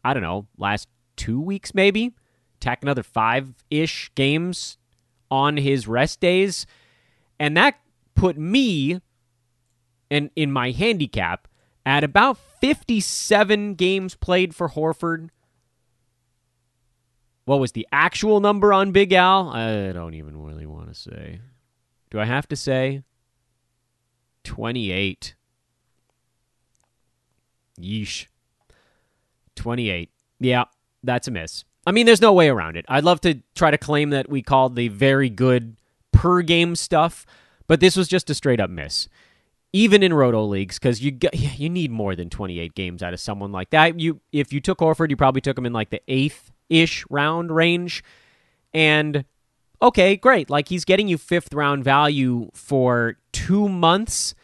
I 0.02 0.14
don't 0.14 0.24
know, 0.24 0.48
last 0.58 0.88
two 1.14 1.40
weeks 1.40 1.76
maybe. 1.76 2.16
Tack 2.58 2.80
another 2.82 3.04
five 3.04 3.54
ish 3.70 4.10
games 4.16 4.78
on 5.30 5.58
his 5.58 5.86
rest 5.86 6.18
days. 6.18 6.66
And 7.38 7.56
that 7.56 7.78
put 8.16 8.36
me 8.36 9.00
in, 10.10 10.32
in 10.34 10.50
my 10.50 10.72
handicap 10.72 11.46
at 11.84 12.02
about 12.02 12.36
57 12.36 13.76
games 13.76 14.16
played 14.16 14.56
for 14.56 14.70
Horford 14.70 15.28
what 17.46 17.60
was 17.60 17.72
the 17.72 17.86
actual 17.92 18.40
number 18.40 18.72
on 18.72 18.90
Big 18.90 19.12
Al? 19.12 19.48
I 19.50 19.92
don't 19.92 20.14
even 20.14 20.42
really 20.44 20.66
want 20.66 20.88
to 20.88 20.94
say. 20.94 21.40
Do 22.10 22.18
I 22.20 22.24
have 22.24 22.46
to 22.48 22.56
say? 22.56 23.02
28. 24.42 25.34
Yeesh. 27.80 28.26
28. 29.54 30.10
Yeah, 30.40 30.64
that's 31.04 31.28
a 31.28 31.30
miss. 31.30 31.64
I 31.86 31.92
mean, 31.92 32.04
there's 32.04 32.20
no 32.20 32.32
way 32.32 32.48
around 32.48 32.76
it. 32.76 32.84
I'd 32.88 33.04
love 33.04 33.20
to 33.20 33.40
try 33.54 33.70
to 33.70 33.78
claim 33.78 34.10
that 34.10 34.28
we 34.28 34.42
called 34.42 34.74
the 34.74 34.88
very 34.88 35.30
good 35.30 35.76
per 36.10 36.42
game 36.42 36.74
stuff, 36.74 37.24
but 37.68 37.78
this 37.78 37.96
was 37.96 38.08
just 38.08 38.28
a 38.28 38.34
straight 38.34 38.58
up 38.58 38.70
miss. 38.70 39.08
Even 39.72 40.02
in 40.02 40.12
roto 40.12 40.44
leagues, 40.44 40.80
because 40.80 41.00
you 41.00 41.16
you 41.32 41.68
need 41.68 41.92
more 41.92 42.16
than 42.16 42.28
28 42.28 42.74
games 42.74 43.04
out 43.04 43.12
of 43.12 43.20
someone 43.20 43.52
like 43.52 43.70
that. 43.70 44.00
You 44.00 44.20
if 44.32 44.52
you 44.52 44.60
took 44.60 44.78
Horford, 44.78 45.10
you 45.10 45.16
probably 45.16 45.40
took 45.40 45.56
him 45.56 45.66
in 45.66 45.72
like 45.72 45.90
the 45.90 46.00
eighth 46.08 46.50
ish 46.68 47.04
round 47.10 47.54
range. 47.54 48.02
And 48.74 49.24
okay, 49.80 50.16
great. 50.16 50.50
Like 50.50 50.68
he's 50.68 50.84
getting 50.84 51.08
you 51.08 51.18
fifth 51.18 51.52
round 51.54 51.84
value 51.84 52.50
for 52.54 53.16
two 53.32 53.68
months. 53.68 54.34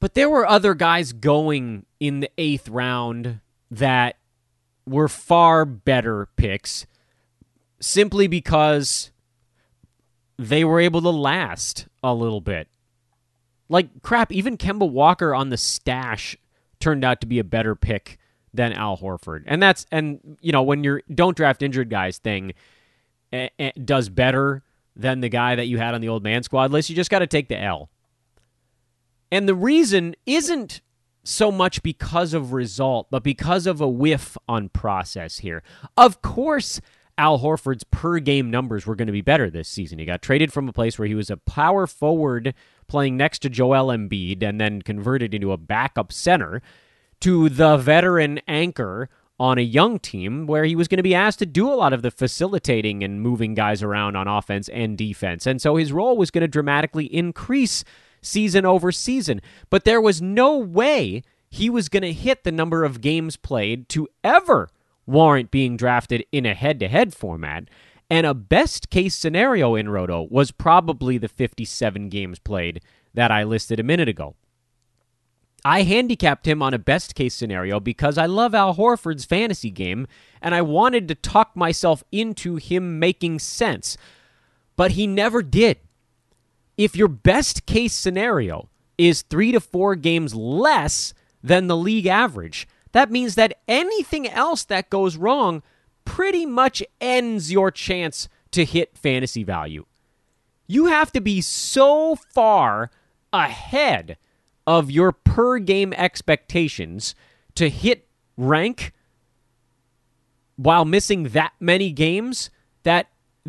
But 0.00 0.14
there 0.14 0.28
were 0.28 0.48
other 0.48 0.74
guys 0.74 1.12
going 1.12 1.86
in 2.00 2.20
the 2.20 2.30
eighth 2.36 2.68
round 2.68 3.40
that 3.70 4.16
were 4.86 5.08
far 5.08 5.64
better 5.64 6.28
picks 6.36 6.86
simply 7.80 8.26
because 8.26 9.12
they 10.38 10.64
were 10.64 10.80
able 10.80 11.00
to 11.02 11.10
last 11.10 11.86
a 12.02 12.14
little 12.14 12.40
bit. 12.40 12.68
Like 13.68 14.02
crap, 14.02 14.32
even 14.32 14.56
Kemba 14.56 14.90
Walker 14.90 15.34
on 15.34 15.50
the 15.50 15.56
stash 15.56 16.36
turned 16.80 17.04
out 17.04 17.20
to 17.20 17.26
be 17.26 17.38
a 17.38 17.44
better 17.44 17.74
pick 17.74 18.18
than 18.54 18.72
Al 18.72 18.96
Horford. 18.98 19.44
And 19.46 19.62
that's 19.62 19.86
and 19.90 20.38
you 20.40 20.52
know 20.52 20.62
when 20.62 20.84
you're 20.84 21.02
don't 21.12 21.36
draft 21.36 21.62
injured 21.62 21.90
guys 21.90 22.18
thing 22.18 22.52
eh, 23.32 23.48
eh, 23.58 23.72
does 23.84 24.08
better 24.08 24.62
than 24.94 25.20
the 25.20 25.28
guy 25.28 25.54
that 25.54 25.66
you 25.66 25.78
had 25.78 25.94
on 25.94 26.00
the 26.00 26.08
old 26.08 26.22
man 26.22 26.42
squad 26.42 26.70
list, 26.70 26.90
you 26.90 26.96
just 26.96 27.10
got 27.10 27.20
to 27.20 27.26
take 27.26 27.48
the 27.48 27.58
L. 27.58 27.88
And 29.30 29.48
the 29.48 29.54
reason 29.54 30.14
isn't 30.26 30.82
so 31.24 31.50
much 31.50 31.82
because 31.82 32.34
of 32.34 32.52
result, 32.52 33.06
but 33.10 33.22
because 33.22 33.66
of 33.66 33.80
a 33.80 33.88
whiff 33.88 34.36
on 34.48 34.68
process 34.68 35.38
here. 35.38 35.62
Of 35.96 36.20
course, 36.20 36.80
Al 37.16 37.38
Horford's 37.38 37.84
per 37.84 38.18
game 38.18 38.50
numbers 38.50 38.86
were 38.86 38.96
going 38.96 39.06
to 39.06 39.12
be 39.12 39.20
better 39.20 39.48
this 39.48 39.68
season. 39.68 39.98
He 39.98 40.04
got 40.04 40.22
traded 40.22 40.52
from 40.52 40.68
a 40.68 40.72
place 40.72 40.98
where 40.98 41.08
he 41.08 41.14
was 41.14 41.30
a 41.30 41.36
power 41.36 41.86
forward 41.86 42.54
playing 42.88 43.16
next 43.16 43.40
to 43.40 43.48
Joel 43.48 43.86
Embiid 43.86 44.42
and 44.42 44.60
then 44.60 44.82
converted 44.82 45.32
into 45.32 45.52
a 45.52 45.56
backup 45.56 46.12
center 46.12 46.60
to 47.22 47.48
the 47.48 47.76
veteran 47.76 48.40
anchor 48.48 49.08
on 49.38 49.56
a 49.56 49.62
young 49.62 50.00
team 50.00 50.46
where 50.46 50.64
he 50.64 50.74
was 50.74 50.88
going 50.88 50.98
to 50.98 51.04
be 51.04 51.14
asked 51.14 51.38
to 51.38 51.46
do 51.46 51.72
a 51.72 51.74
lot 51.74 51.92
of 51.92 52.02
the 52.02 52.10
facilitating 52.10 53.04
and 53.04 53.20
moving 53.20 53.54
guys 53.54 53.80
around 53.80 54.16
on 54.16 54.26
offense 54.26 54.68
and 54.68 54.98
defense. 54.98 55.46
And 55.46 55.62
so 55.62 55.76
his 55.76 55.92
role 55.92 56.16
was 56.16 56.32
going 56.32 56.42
to 56.42 56.48
dramatically 56.48 57.06
increase 57.06 57.84
season 58.20 58.66
over 58.66 58.90
season. 58.90 59.40
But 59.70 59.84
there 59.84 60.00
was 60.00 60.20
no 60.20 60.58
way 60.58 61.22
he 61.48 61.70
was 61.70 61.88
going 61.88 62.02
to 62.02 62.12
hit 62.12 62.42
the 62.42 62.50
number 62.50 62.82
of 62.82 63.00
games 63.00 63.36
played 63.36 63.88
to 63.90 64.08
ever 64.24 64.68
warrant 65.06 65.52
being 65.52 65.76
drafted 65.76 66.24
in 66.32 66.44
a 66.44 66.54
head 66.54 66.80
to 66.80 66.88
head 66.88 67.14
format. 67.14 67.68
And 68.10 68.26
a 68.26 68.34
best 68.34 68.90
case 68.90 69.14
scenario 69.14 69.76
in 69.76 69.88
Roto 69.88 70.26
was 70.28 70.50
probably 70.50 71.18
the 71.18 71.28
57 71.28 72.08
games 72.08 72.40
played 72.40 72.82
that 73.14 73.30
I 73.30 73.44
listed 73.44 73.78
a 73.78 73.84
minute 73.84 74.08
ago. 74.08 74.34
I 75.64 75.82
handicapped 75.82 76.46
him 76.46 76.60
on 76.60 76.74
a 76.74 76.78
best 76.78 77.14
case 77.14 77.34
scenario 77.34 77.78
because 77.78 78.18
I 78.18 78.26
love 78.26 78.54
Al 78.54 78.74
Horford's 78.74 79.24
fantasy 79.24 79.70
game 79.70 80.08
and 80.40 80.54
I 80.54 80.62
wanted 80.62 81.06
to 81.08 81.14
talk 81.14 81.54
myself 81.54 82.02
into 82.10 82.56
him 82.56 82.98
making 82.98 83.38
sense. 83.38 83.96
But 84.74 84.92
he 84.92 85.06
never 85.06 85.42
did. 85.42 85.78
If 86.76 86.96
your 86.96 87.08
best 87.08 87.64
case 87.66 87.94
scenario 87.94 88.68
is 88.98 89.22
three 89.22 89.52
to 89.52 89.60
four 89.60 89.94
games 89.94 90.34
less 90.34 91.14
than 91.42 91.68
the 91.68 91.76
league 91.76 92.06
average, 92.06 92.66
that 92.90 93.10
means 93.10 93.36
that 93.36 93.58
anything 93.68 94.28
else 94.28 94.64
that 94.64 94.90
goes 94.90 95.16
wrong 95.16 95.62
pretty 96.04 96.44
much 96.44 96.82
ends 97.00 97.52
your 97.52 97.70
chance 97.70 98.28
to 98.50 98.64
hit 98.64 98.98
fantasy 98.98 99.44
value. 99.44 99.84
You 100.66 100.86
have 100.86 101.12
to 101.12 101.20
be 101.20 101.40
so 101.40 102.16
far 102.16 102.90
ahead 103.32 104.16
of 104.66 104.90
your 104.90 105.12
per 105.12 105.58
game 105.58 105.92
expectations 105.94 107.14
to 107.54 107.68
hit 107.68 108.08
rank 108.36 108.92
while 110.56 110.84
missing 110.84 111.24
that 111.24 111.52
many 111.60 111.90
games 111.92 112.50
that 112.82 113.08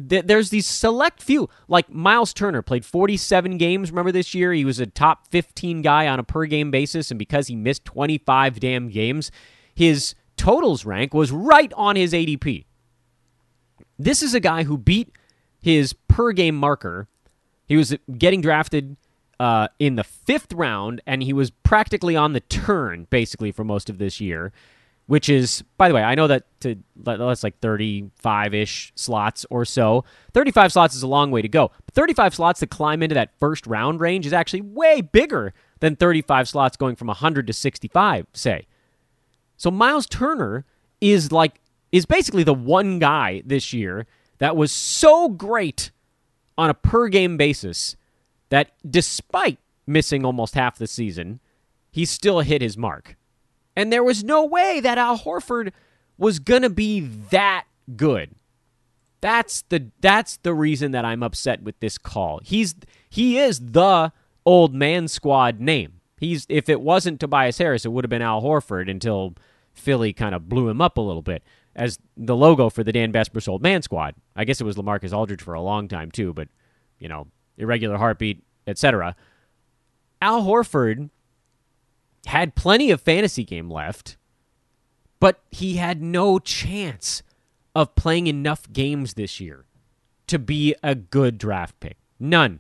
th- 0.10 0.26
there's 0.26 0.50
these 0.50 0.66
select 0.66 1.22
few. 1.22 1.50
Like 1.68 1.90
Miles 1.90 2.34
Turner 2.34 2.62
played 2.62 2.86
47 2.86 3.58
games 3.58 3.92
remember 3.92 4.12
this 4.12 4.34
year? 4.34 4.54
He 4.54 4.66
was 4.66 4.80
a 4.80 4.86
top 4.86 5.28
15 5.30 5.82
guy 5.82 6.08
on 6.08 6.20
a 6.20 6.24
per 6.24 6.46
game 6.46 6.72
basis 6.72 7.12
and 7.12 7.20
because 7.20 7.48
he 7.48 7.56
missed 7.56 7.86
25 7.86 8.60
damn 8.60 8.90
games 8.90 9.32
his 9.76 10.16
totals 10.38 10.86
rank 10.86 11.14
was 11.14 11.32
right 11.32 11.72
on 11.74 11.96
his 11.96 12.14
ADP 12.14 12.66
this 14.00 14.22
is 14.22 14.34
a 14.34 14.40
guy 14.40 14.64
who 14.64 14.78
beat 14.78 15.12
his 15.62 15.94
per 15.94 16.32
game 16.32 16.56
marker. 16.56 17.08
He 17.66 17.78
was 17.78 17.96
getting 18.18 18.42
drafted 18.42 18.98
uh, 19.40 19.68
in 19.80 19.96
the 19.96 20.04
fifth 20.04 20.54
round, 20.54 21.02
and 21.06 21.24
he 21.24 21.34
was 21.34 21.52
practically 21.52 22.16
on 22.16 22.34
the 22.34 22.40
turn 22.40 23.08
basically 23.10 23.52
for 23.52 23.64
most 23.64 23.90
of 23.90 23.98
this 23.98 24.22
year. 24.22 24.52
Which 25.06 25.28
is, 25.28 25.66
by 25.78 25.90
the 25.90 25.94
way, 25.94 26.02
I 26.02 26.16
know 26.16 26.28
that 26.28 26.46
to 26.62 26.78
that's 26.96 27.44
like 27.44 27.60
35 27.60 28.54
ish 28.54 28.94
slots 28.96 29.46
or 29.50 29.66
so. 29.66 30.06
35 30.34 30.72
slots 30.72 30.96
is 30.96 31.04
a 31.04 31.08
long 31.08 31.30
way 31.30 31.42
to 31.42 31.50
go. 31.50 31.72
But 31.86 31.94
35 31.94 32.34
slots 32.34 32.62
to 32.62 32.68
climb 32.68 33.04
into 33.04 33.14
that 33.16 33.38
first 33.38 33.68
round 33.68 34.00
range 34.00 34.26
is 34.26 34.32
actually 34.32 34.62
way 34.62 35.02
bigger 35.02 35.54
than 35.82 35.98
35 35.98 36.48
slots 36.48 36.78
going 36.78 36.96
from 36.96 37.08
100 37.08 37.48
to 37.48 37.52
65, 37.52 38.28
say. 38.32 38.66
So 39.58 39.70
Miles 39.70 40.08
Turner 40.08 40.64
is 41.02 41.34
like 41.34 41.60
is 41.92 42.06
basically 42.06 42.44
the 42.44 42.54
one 42.54 42.98
guy 42.98 43.44
this 43.46 43.74
year 43.74 44.08
that 44.38 44.56
was 44.56 44.72
so 44.72 45.30
great 45.30 45.92
on 46.58 46.70
a 46.70 46.74
per 46.74 47.08
game 47.08 47.38
basis 47.38 47.96
that 48.54 48.70
despite 48.88 49.58
missing 49.88 50.24
almost 50.24 50.54
half 50.54 50.78
the 50.78 50.86
season, 50.86 51.40
he 51.90 52.06
still 52.06 52.42
hit 52.42 52.62
his 52.62 52.78
mark. 52.78 53.18
And 53.76 53.92
there 53.92 54.04
was 54.04 54.24
no 54.24 54.46
way 54.46 54.80
that 54.80 55.00
Al 55.00 55.18
Horford 55.18 55.72
was 56.20 56.38
going 56.38 56.62
to 56.62 56.70
be 56.70 57.00
that 57.00 57.66
good. 57.96 58.36
That's 59.22 59.64
the 59.70 59.90
that's 60.02 60.38
the 60.38 60.54
reason 60.54 60.92
that 60.92 61.04
I'm 61.04 61.24
upset 61.24 61.64
with 61.64 61.80
this 61.80 61.98
call. 61.98 62.42
He's 62.44 62.76
he 63.10 63.40
is 63.40 63.60
the 63.60 64.12
old 64.46 64.76
man 64.76 65.08
squad 65.08 65.60
name. 65.60 66.02
He's 66.20 66.46
if 66.48 66.70
it 66.70 66.80
wasn't 66.80 67.20
Tobias 67.20 67.58
Harris, 67.58 67.86
it 67.86 67.92
would 67.92 68.04
have 68.04 68.10
been 68.12 68.22
Al 68.22 68.44
Horford 68.44 68.88
until 68.88 69.34
Philly 69.74 70.14
kind 70.14 70.36
of 70.36 70.48
blew 70.48 70.70
him 70.70 70.80
up 70.80 71.00
a 71.00 71.02
little 71.02 71.24
bit 71.24 71.42
as 71.76 71.98
the 72.16 72.36
logo 72.36 72.70
for 72.70 72.84
the 72.84 72.92
Dan 72.92 73.12
Besbris 73.12 73.48
Old 73.48 73.64
Man 73.64 73.82
Squad. 73.82 74.14
I 74.36 74.46
guess 74.46 74.62
it 74.62 74.66
was 74.66 74.76
Lamarcus 74.76 75.12
Aldridge 75.12 75.42
for 75.42 75.56
a 75.56 75.62
long 75.62 75.88
time 75.88 76.12
too, 76.12 76.34
but 76.34 76.50
you 77.00 77.10
know, 77.10 77.26
irregular 77.58 77.98
heartbeat, 77.98 78.44
etc. 78.68 79.16
Al 80.22 80.44
Horford 80.44 81.10
had 82.26 82.56
plenty 82.56 82.92
of 82.92 83.02
fantasy 83.02 83.44
game 83.44 83.70
left, 83.70 84.18
but 85.20 85.42
he 85.52 85.76
had 85.76 86.02
no 86.02 86.40
chance 86.40 87.24
of 87.76 87.96
playing 87.96 88.28
enough 88.28 88.72
games 88.72 89.16
this 89.16 89.40
year 89.40 89.66
to 90.28 90.40
be 90.40 90.76
a 90.84 90.96
good 90.96 91.38
draft 91.38 91.80
pick. 91.80 91.98
None. 92.20 92.60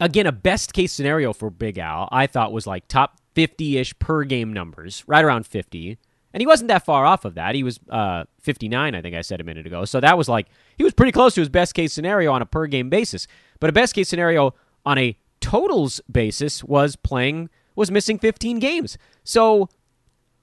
Again, 0.00 0.26
a 0.26 0.32
best 0.32 0.72
case 0.72 0.92
scenario 0.92 1.32
for 1.32 1.48
Big 1.48 1.78
Al, 1.78 2.08
I 2.10 2.26
thought 2.26 2.52
was 2.52 2.66
like 2.66 2.88
top 2.88 3.18
50 3.34 3.78
ish 3.78 3.98
per 3.98 4.24
game 4.24 4.52
numbers, 4.52 5.04
right 5.06 5.24
around 5.24 5.46
50. 5.46 5.98
And 6.32 6.40
he 6.40 6.46
wasn't 6.46 6.68
that 6.68 6.84
far 6.84 7.04
off 7.04 7.24
of 7.24 7.34
that. 7.34 7.54
He 7.54 7.62
was 7.62 7.78
uh, 7.90 8.24
59, 8.40 8.94
I 8.94 9.02
think 9.02 9.14
I 9.14 9.20
said 9.20 9.40
a 9.40 9.44
minute 9.44 9.66
ago. 9.66 9.84
So 9.84 10.00
that 10.00 10.16
was 10.16 10.28
like, 10.28 10.48
he 10.76 10.84
was 10.84 10.94
pretty 10.94 11.12
close 11.12 11.34
to 11.34 11.40
his 11.40 11.48
best 11.48 11.74
case 11.74 11.92
scenario 11.92 12.32
on 12.32 12.42
a 12.42 12.46
per 12.46 12.66
game 12.66 12.88
basis. 12.88 13.26
But 13.60 13.70
a 13.70 13.72
best 13.72 13.94
case 13.94 14.08
scenario 14.08 14.54
on 14.86 14.98
a 14.98 15.16
totals 15.40 16.00
basis 16.10 16.64
was 16.64 16.96
playing, 16.96 17.50
was 17.74 17.90
missing 17.90 18.18
15 18.18 18.58
games. 18.58 18.96
So 19.24 19.68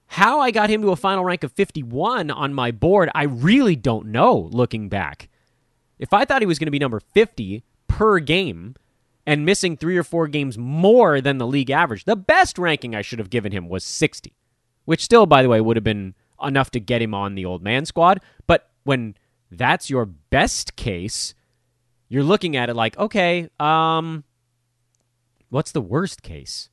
how 0.08 0.40
I 0.40 0.52
got 0.52 0.70
him 0.70 0.82
to 0.82 0.92
a 0.92 0.96
final 0.96 1.24
rank 1.24 1.44
of 1.44 1.52
51 1.54 2.30
on 2.30 2.54
my 2.54 2.72
board, 2.72 3.10
I 3.16 3.24
really 3.24 3.76
don't 3.76 4.08
know 4.08 4.50
looking 4.52 4.90
back. 4.90 5.30
If 5.98 6.14
I 6.14 6.24
thought 6.24 6.42
he 6.42 6.48
was 6.48 6.60
going 6.60 6.68
to 6.68 6.72
be 6.72 6.80
number 6.80 7.00
50 7.00 7.64
per 7.88 8.20
game, 8.20 8.76
and 9.30 9.46
missing 9.46 9.78
three 9.78 9.96
or 9.96 10.04
four 10.04 10.28
games 10.28 10.58
more 10.58 11.22
than 11.22 11.38
the 11.38 11.46
league 11.46 11.70
average. 11.70 12.06
The 12.06 12.16
best 12.16 12.58
ranking 12.58 12.96
I 12.96 13.04
should 13.04 13.20
have 13.20 13.30
given 13.30 13.52
him 13.52 13.70
was 13.70 13.84
60, 13.84 14.34
which 14.90 15.04
still, 15.04 15.28
by 15.28 15.44
the 15.44 15.50
way, 15.50 15.62
would 15.62 15.78
have 15.78 15.84
been 15.84 16.16
enough 16.42 16.72
to 16.72 16.80
get 16.80 17.00
him 17.00 17.14
on 17.14 17.36
the 17.36 17.46
old 17.46 17.62
man 17.62 17.86
squad. 17.86 18.22
But 18.48 18.72
when 18.86 19.14
that's 19.52 19.88
your 19.88 20.08
best 20.08 20.76
case, 20.76 21.36
you're 22.08 22.24
looking 22.24 22.56
at 22.56 22.72
it 22.72 22.76
like, 22.76 22.98
okay, 22.98 23.50
um, 23.60 24.24
what's 25.50 25.72
the 25.72 25.80
worst 25.80 26.24
case? 26.24 26.70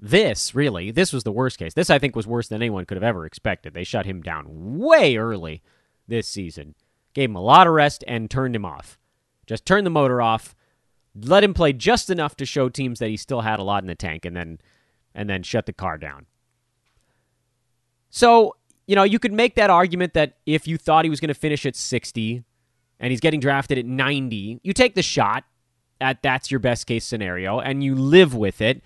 This, 0.00 0.54
really, 0.54 0.90
this 0.90 1.12
was 1.12 1.24
the 1.24 1.30
worst 1.30 1.58
case. 1.58 1.74
This, 1.74 1.90
I 1.90 1.98
think, 1.98 2.16
was 2.16 2.26
worse 2.26 2.48
than 2.48 2.62
anyone 2.62 2.86
could 2.86 2.96
have 2.96 3.02
ever 3.02 3.26
expected. 3.26 3.74
They 3.74 3.84
shut 3.84 4.06
him 4.06 4.22
down 4.22 4.78
way 4.78 5.18
early 5.18 5.62
this 6.08 6.26
season, 6.26 6.74
gave 7.12 7.28
him 7.28 7.36
a 7.36 7.42
lot 7.42 7.66
of 7.66 7.74
rest, 7.74 8.02
and 8.08 8.30
turned 8.30 8.56
him 8.56 8.64
off. 8.64 8.98
Just 9.46 9.66
turned 9.66 9.84
the 9.84 9.90
motor 9.90 10.22
off 10.22 10.54
let 11.24 11.42
him 11.42 11.54
play 11.54 11.72
just 11.72 12.10
enough 12.10 12.36
to 12.36 12.44
show 12.44 12.68
teams 12.68 12.98
that 12.98 13.08
he 13.08 13.16
still 13.16 13.40
had 13.40 13.58
a 13.58 13.62
lot 13.62 13.82
in 13.82 13.86
the 13.86 13.94
tank 13.94 14.24
and 14.24 14.36
then 14.36 14.58
and 15.14 15.30
then 15.30 15.42
shut 15.42 15.66
the 15.66 15.72
car 15.72 15.96
down. 15.96 16.26
So, 18.10 18.56
you 18.86 18.94
know, 18.94 19.02
you 19.02 19.18
could 19.18 19.32
make 19.32 19.54
that 19.56 19.70
argument 19.70 20.14
that 20.14 20.38
if 20.46 20.66
you 20.66 20.78
thought 20.78 21.04
he 21.04 21.10
was 21.10 21.20
going 21.20 21.28
to 21.28 21.34
finish 21.34 21.66
at 21.66 21.76
60 21.76 22.44
and 23.00 23.10
he's 23.10 23.20
getting 23.20 23.40
drafted 23.40 23.78
at 23.78 23.86
90, 23.86 24.60
you 24.62 24.72
take 24.72 24.94
the 24.94 25.02
shot 25.02 25.44
at 26.00 26.22
that's 26.22 26.50
your 26.50 26.60
best 26.60 26.86
case 26.86 27.04
scenario 27.04 27.60
and 27.60 27.82
you 27.82 27.94
live 27.94 28.34
with 28.34 28.60
it. 28.60 28.82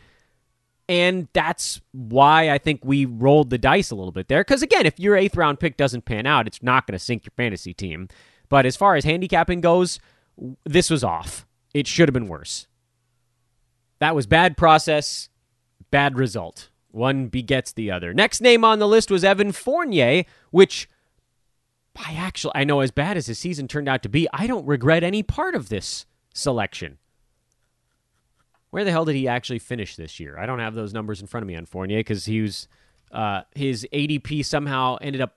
And 0.88 1.28
that's 1.32 1.80
why 1.92 2.50
I 2.50 2.58
think 2.58 2.80
we 2.84 3.04
rolled 3.04 3.50
the 3.50 3.58
dice 3.58 3.92
a 3.92 3.94
little 3.94 4.10
bit 4.10 4.26
there. 4.26 4.40
Because 4.40 4.62
again, 4.62 4.86
if 4.86 4.98
your 4.98 5.16
eighth 5.16 5.36
round 5.36 5.60
pick 5.60 5.76
doesn't 5.76 6.04
pan 6.04 6.26
out, 6.26 6.48
it's 6.48 6.62
not 6.62 6.86
going 6.86 6.98
to 6.98 7.04
sink 7.04 7.24
your 7.24 7.32
fantasy 7.36 7.72
team. 7.72 8.08
But 8.48 8.66
as 8.66 8.76
far 8.76 8.96
as 8.96 9.04
handicapping 9.04 9.60
goes, 9.60 10.00
this 10.64 10.90
was 10.90 11.04
off. 11.04 11.46
It 11.72 11.86
should 11.86 12.08
have 12.08 12.14
been 12.14 12.26
worse. 12.26 12.66
That 14.00 14.16
was 14.16 14.26
bad 14.26 14.56
process, 14.56 15.28
bad 15.90 16.18
result. 16.18 16.70
One 16.92 17.28
begets 17.28 17.72
the 17.72 17.90
other. 17.90 18.12
Next 18.12 18.40
name 18.40 18.64
on 18.64 18.78
the 18.78 18.88
list 18.88 19.10
was 19.10 19.24
Evan 19.24 19.52
Fournier, 19.52 20.24
which 20.50 20.88
I 21.96 22.14
actually, 22.14 22.52
I 22.54 22.64
know 22.64 22.80
as 22.80 22.90
bad 22.90 23.16
as 23.16 23.26
his 23.26 23.38
season 23.38 23.68
turned 23.68 23.88
out 23.88 24.02
to 24.02 24.08
be, 24.08 24.28
I 24.32 24.46
don't 24.46 24.66
regret 24.66 25.02
any 25.04 25.22
part 25.22 25.54
of 25.54 25.68
this 25.68 26.06
selection. 26.34 26.98
Where 28.70 28.84
the 28.84 28.90
hell 28.90 29.04
did 29.04 29.16
he 29.16 29.26
actually 29.26 29.58
finish 29.58 29.96
this 29.96 30.20
year? 30.20 30.38
I 30.38 30.46
don't 30.46 30.60
have 30.60 30.74
those 30.74 30.94
numbers 30.94 31.20
in 31.20 31.26
front 31.26 31.42
of 31.42 31.48
me 31.48 31.56
on 31.56 31.66
Fournier 31.66 31.98
because 31.98 32.26
he 32.26 32.40
was 32.40 32.68
uh, 33.10 33.42
his 33.54 33.86
ADP 33.92 34.44
somehow 34.44 34.96
ended 35.00 35.20
up 35.20 35.36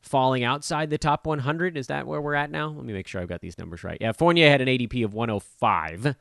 falling 0.00 0.44
outside 0.44 0.90
the 0.90 0.98
top 0.98 1.26
100. 1.26 1.76
Is 1.76 1.88
that 1.88 2.06
where 2.06 2.20
we're 2.20 2.34
at 2.34 2.50
now? 2.50 2.68
Let 2.68 2.84
me 2.84 2.92
make 2.92 3.06
sure 3.06 3.20
I've 3.20 3.28
got 3.28 3.40
these 3.40 3.58
numbers 3.58 3.84
right. 3.84 3.98
Yeah, 4.00 4.12
Fournier 4.12 4.48
had 4.48 4.60
an 4.60 4.68
ADP 4.68 5.04
of 5.04 5.12
105. 5.14 6.04
His 6.04 6.14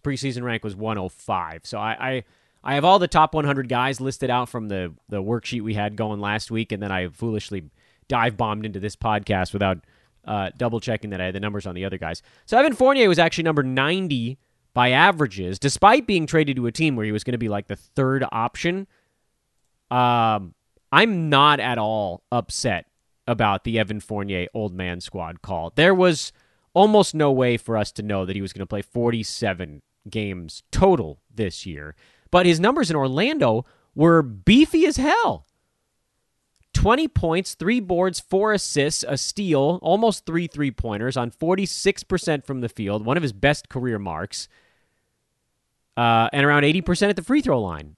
preseason 0.00 0.42
rank 0.42 0.62
was 0.62 0.76
105. 0.76 1.66
So 1.66 1.78
I, 1.78 1.96
I 2.00 2.24
I 2.62 2.74
have 2.74 2.84
all 2.84 2.98
the 2.98 3.08
top 3.08 3.34
100 3.34 3.68
guys 3.68 4.00
listed 4.00 4.30
out 4.30 4.48
from 4.48 4.68
the 4.68 4.92
the 5.08 5.22
worksheet 5.22 5.62
we 5.62 5.74
had 5.74 5.96
going 5.96 6.20
last 6.20 6.50
week, 6.50 6.72
and 6.72 6.82
then 6.82 6.92
I 6.92 7.08
foolishly 7.08 7.70
dive 8.08 8.36
bombed 8.36 8.66
into 8.66 8.80
this 8.80 8.96
podcast 8.96 9.52
without 9.52 9.78
uh, 10.24 10.50
double 10.56 10.80
checking 10.80 11.10
that 11.10 11.20
I 11.20 11.26
had 11.26 11.34
the 11.34 11.40
numbers 11.40 11.66
on 11.66 11.74
the 11.74 11.84
other 11.84 11.98
guys. 11.98 12.22
So 12.46 12.58
Evan 12.58 12.74
Fournier 12.74 13.08
was 13.08 13.18
actually 13.18 13.44
number 13.44 13.62
90 13.62 14.38
by 14.74 14.90
averages, 14.90 15.58
despite 15.58 16.06
being 16.06 16.26
traded 16.26 16.56
to 16.56 16.66
a 16.66 16.72
team 16.72 16.96
where 16.96 17.06
he 17.06 17.12
was 17.12 17.24
going 17.24 17.32
to 17.32 17.38
be 17.38 17.48
like 17.48 17.68
the 17.68 17.76
third 17.76 18.24
option. 18.30 18.86
Um, 19.90 20.54
I'm 20.92 21.28
not 21.28 21.60
at 21.60 21.78
all 21.78 22.22
upset 22.30 22.86
about 23.26 23.64
the 23.64 23.78
Evan 23.78 24.00
Fournier 24.00 24.46
old 24.54 24.74
man 24.74 25.00
squad 25.00 25.42
call. 25.42 25.72
There 25.74 25.94
was 25.94 26.32
almost 26.74 27.14
no 27.14 27.32
way 27.32 27.56
for 27.56 27.76
us 27.76 27.90
to 27.92 28.02
know 28.02 28.24
that 28.24 28.36
he 28.36 28.42
was 28.42 28.52
going 28.52 28.60
to 28.60 28.66
play 28.66 28.82
47 28.82 29.82
games 30.08 30.62
total 30.70 31.20
this 31.32 31.66
year. 31.66 31.94
But 32.30 32.46
his 32.46 32.60
numbers 32.60 32.90
in 32.90 32.96
Orlando 32.96 33.64
were 33.94 34.22
beefy 34.22 34.86
as 34.86 34.96
hell. 34.96 35.46
20 36.72 37.08
points, 37.08 37.54
three 37.54 37.80
boards, 37.80 38.20
four 38.20 38.52
assists, 38.52 39.04
a 39.06 39.16
steal, 39.16 39.80
almost 39.82 40.24
three 40.24 40.46
three 40.46 40.70
pointers 40.70 41.16
on 41.16 41.30
46% 41.30 42.44
from 42.46 42.60
the 42.60 42.68
field, 42.68 43.04
one 43.04 43.16
of 43.16 43.22
his 43.22 43.32
best 43.32 43.68
career 43.68 43.98
marks, 43.98 44.48
uh, 45.96 46.28
and 46.32 46.46
around 46.46 46.62
80% 46.62 47.10
at 47.10 47.16
the 47.16 47.22
free 47.22 47.40
throw 47.40 47.60
line. 47.60 47.96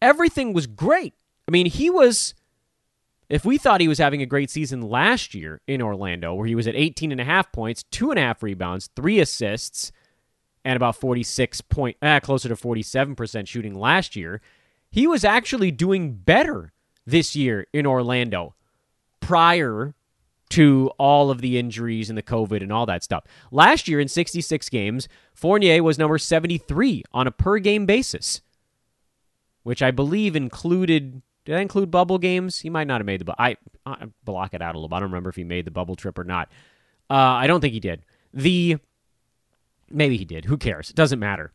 Everything 0.00 0.52
was 0.52 0.66
great. 0.68 1.14
I 1.48 1.50
mean, 1.50 1.66
he 1.66 1.90
was, 1.90 2.34
if 3.28 3.44
we 3.44 3.58
thought 3.58 3.80
he 3.80 3.88
was 3.88 3.98
having 3.98 4.22
a 4.22 4.26
great 4.26 4.50
season 4.50 4.80
last 4.80 5.34
year 5.34 5.60
in 5.66 5.82
Orlando, 5.82 6.34
where 6.34 6.46
he 6.46 6.54
was 6.54 6.68
at 6.68 6.76
18 6.76 7.10
and 7.10 7.20
a 7.20 7.24
half 7.24 7.50
points, 7.50 7.82
two 7.90 8.10
and 8.10 8.18
a 8.18 8.22
half 8.22 8.42
rebounds, 8.42 8.88
three 8.94 9.18
assists, 9.18 9.90
and 10.68 10.76
about 10.76 10.96
46 10.96 11.62
point, 11.62 11.96
eh, 12.02 12.20
closer 12.20 12.50
to 12.50 12.54
47% 12.54 13.48
shooting 13.48 13.74
last 13.74 14.14
year, 14.14 14.42
he 14.90 15.06
was 15.06 15.24
actually 15.24 15.70
doing 15.70 16.12
better 16.12 16.74
this 17.06 17.34
year 17.34 17.66
in 17.72 17.86
Orlando 17.86 18.54
prior 19.18 19.94
to 20.50 20.90
all 20.98 21.30
of 21.30 21.40
the 21.40 21.58
injuries 21.58 22.10
and 22.10 22.18
the 22.18 22.22
COVID 22.22 22.62
and 22.62 22.70
all 22.70 22.84
that 22.84 23.02
stuff. 23.02 23.24
Last 23.50 23.88
year 23.88 23.98
in 23.98 24.08
66 24.08 24.68
games, 24.68 25.08
Fournier 25.32 25.82
was 25.82 25.98
number 25.98 26.18
73 26.18 27.02
on 27.12 27.26
a 27.26 27.30
per 27.30 27.58
game 27.60 27.86
basis, 27.86 28.42
which 29.62 29.82
I 29.82 29.90
believe 29.90 30.36
included. 30.36 31.22
Did 31.46 31.54
that 31.54 31.62
include 31.62 31.90
bubble 31.90 32.18
games? 32.18 32.58
He 32.58 32.68
might 32.68 32.86
not 32.86 33.00
have 33.00 33.06
made 33.06 33.24
the. 33.24 33.34
I, 33.38 33.56
I 33.86 34.08
block 34.22 34.52
it 34.52 34.60
out 34.60 34.74
a 34.74 34.78
little. 34.78 34.94
I 34.94 35.00
don't 35.00 35.08
remember 35.08 35.30
if 35.30 35.36
he 35.36 35.44
made 35.44 35.64
the 35.64 35.70
bubble 35.70 35.96
trip 35.96 36.18
or 36.18 36.24
not. 36.24 36.50
Uh, 37.08 37.14
I 37.14 37.46
don't 37.46 37.62
think 37.62 37.72
he 37.72 37.80
did. 37.80 38.02
The 38.34 38.76
maybe 39.90 40.16
he 40.16 40.24
did. 40.24 40.46
Who 40.46 40.56
cares? 40.56 40.90
It 40.90 40.96
doesn't 40.96 41.18
matter. 41.18 41.52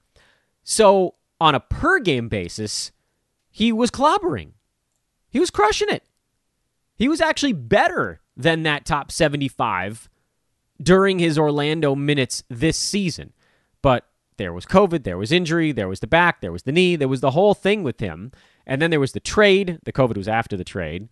So 0.64 1.16
on 1.40 1.56
a 1.56 1.60
per 1.60 2.00
game 2.00 2.30
basis, 2.30 2.92
he 3.50 3.72
was 3.72 3.92
clobbering. 3.92 4.52
He 5.30 5.40
was 5.40 5.50
crushing 5.50 5.90
it. 5.90 6.04
He 6.96 7.08
was 7.08 7.22
actually 7.22 7.54
better 7.54 8.22
than 8.38 8.64
that 8.64 8.86
top 8.86 9.12
75 9.12 10.10
during 10.82 11.20
his 11.20 11.38
Orlando 11.38 11.96
minutes 11.96 12.44
this 12.50 12.78
season. 12.78 13.34
But 13.82 14.08
there 14.38 14.54
was 14.54 14.66
COVID, 14.66 15.04
there 15.04 15.18
was 15.18 15.32
injury, 15.32 15.72
there 15.72 15.88
was 15.88 16.00
the 16.00 16.08
back, 16.08 16.42
there 16.42 16.52
was 16.52 16.64
the 16.64 16.72
knee, 16.72 16.96
there 16.96 17.08
was 17.08 17.22
the 17.22 17.32
whole 17.32 17.54
thing 17.54 17.84
with 17.84 18.00
him. 18.00 18.32
And 18.66 18.82
then 18.82 18.92
there 18.92 19.00
was 19.00 19.12
the 19.12 19.20
trade. 19.20 19.80
The 19.84 19.92
COVID 19.92 20.18
was 20.18 20.28
after 20.28 20.56
the 20.56 20.64
trade 20.64 21.10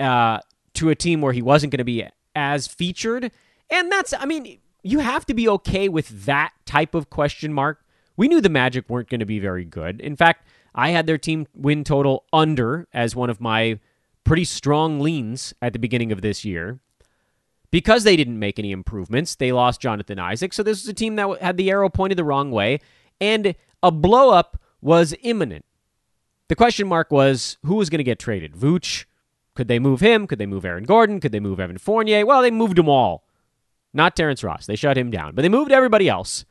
uh, 0.00 0.40
to 0.74 0.90
a 0.90 0.94
team 0.94 1.20
where 1.20 1.32
he 1.32 1.42
wasn't 1.42 1.70
going 1.70 1.78
to 1.78 1.84
be 1.84 2.06
as 2.34 2.66
featured. 2.66 3.30
And 3.70 3.90
that's, 3.90 4.12
I 4.12 4.26
mean, 4.26 4.58
you 4.82 4.98
have 4.98 5.26
to 5.26 5.34
be 5.34 5.48
okay 5.48 5.88
with 5.88 6.24
that 6.26 6.52
type 6.66 6.94
of 6.94 7.10
question 7.10 7.52
mark. 7.52 7.84
We 8.16 8.28
knew 8.28 8.40
the 8.40 8.48
Magic 8.48 8.88
weren't 8.88 9.08
going 9.08 9.20
to 9.20 9.26
be 9.26 9.38
very 9.38 9.64
good. 9.64 10.00
In 10.00 10.16
fact, 10.16 10.46
I 10.74 10.90
had 10.90 11.06
their 11.06 11.18
team 11.18 11.46
win 11.54 11.84
total 11.84 12.24
under 12.32 12.88
as 12.92 13.16
one 13.16 13.30
of 13.30 13.40
my 13.40 13.78
pretty 14.24 14.44
strong 14.44 15.00
leans 15.00 15.54
at 15.60 15.72
the 15.72 15.78
beginning 15.78 16.12
of 16.12 16.22
this 16.22 16.44
year. 16.44 16.80
Because 17.70 18.04
they 18.04 18.16
didn't 18.16 18.38
make 18.38 18.58
any 18.58 18.70
improvements, 18.70 19.34
they 19.34 19.50
lost 19.50 19.80
Jonathan 19.80 20.18
Isaac. 20.18 20.52
So 20.52 20.62
this 20.62 20.82
was 20.82 20.88
a 20.88 20.94
team 20.94 21.16
that 21.16 21.40
had 21.40 21.56
the 21.56 21.70
arrow 21.70 21.88
pointed 21.88 22.18
the 22.18 22.24
wrong 22.24 22.50
way, 22.50 22.80
and 23.20 23.54
a 23.82 23.90
blowup 23.90 24.54
was 24.82 25.14
imminent. 25.22 25.64
The 26.48 26.56
question 26.56 26.86
mark 26.86 27.10
was 27.10 27.56
who 27.64 27.76
was 27.76 27.88
going 27.88 27.98
to 27.98 28.04
get 28.04 28.18
traded? 28.18 28.52
Vooch? 28.52 29.06
Could 29.54 29.68
they 29.68 29.78
move 29.78 30.00
him? 30.00 30.26
Could 30.26 30.38
they 30.38 30.46
move 30.46 30.64
Aaron 30.64 30.84
Gordon? 30.84 31.20
Could 31.20 31.32
they 31.32 31.40
move 31.40 31.60
Evan 31.60 31.78
Fournier? 31.78 32.26
Well, 32.26 32.42
they 32.42 32.50
moved 32.50 32.76
them 32.76 32.88
all. 32.88 33.24
Not 33.94 34.16
Terrence 34.16 34.42
Ross. 34.42 34.66
They 34.66 34.76
shut 34.76 34.96
him 34.96 35.10
down, 35.10 35.34
but 35.34 35.42
they 35.42 35.48
moved 35.48 35.72
everybody 35.72 36.08
else. 36.08 36.44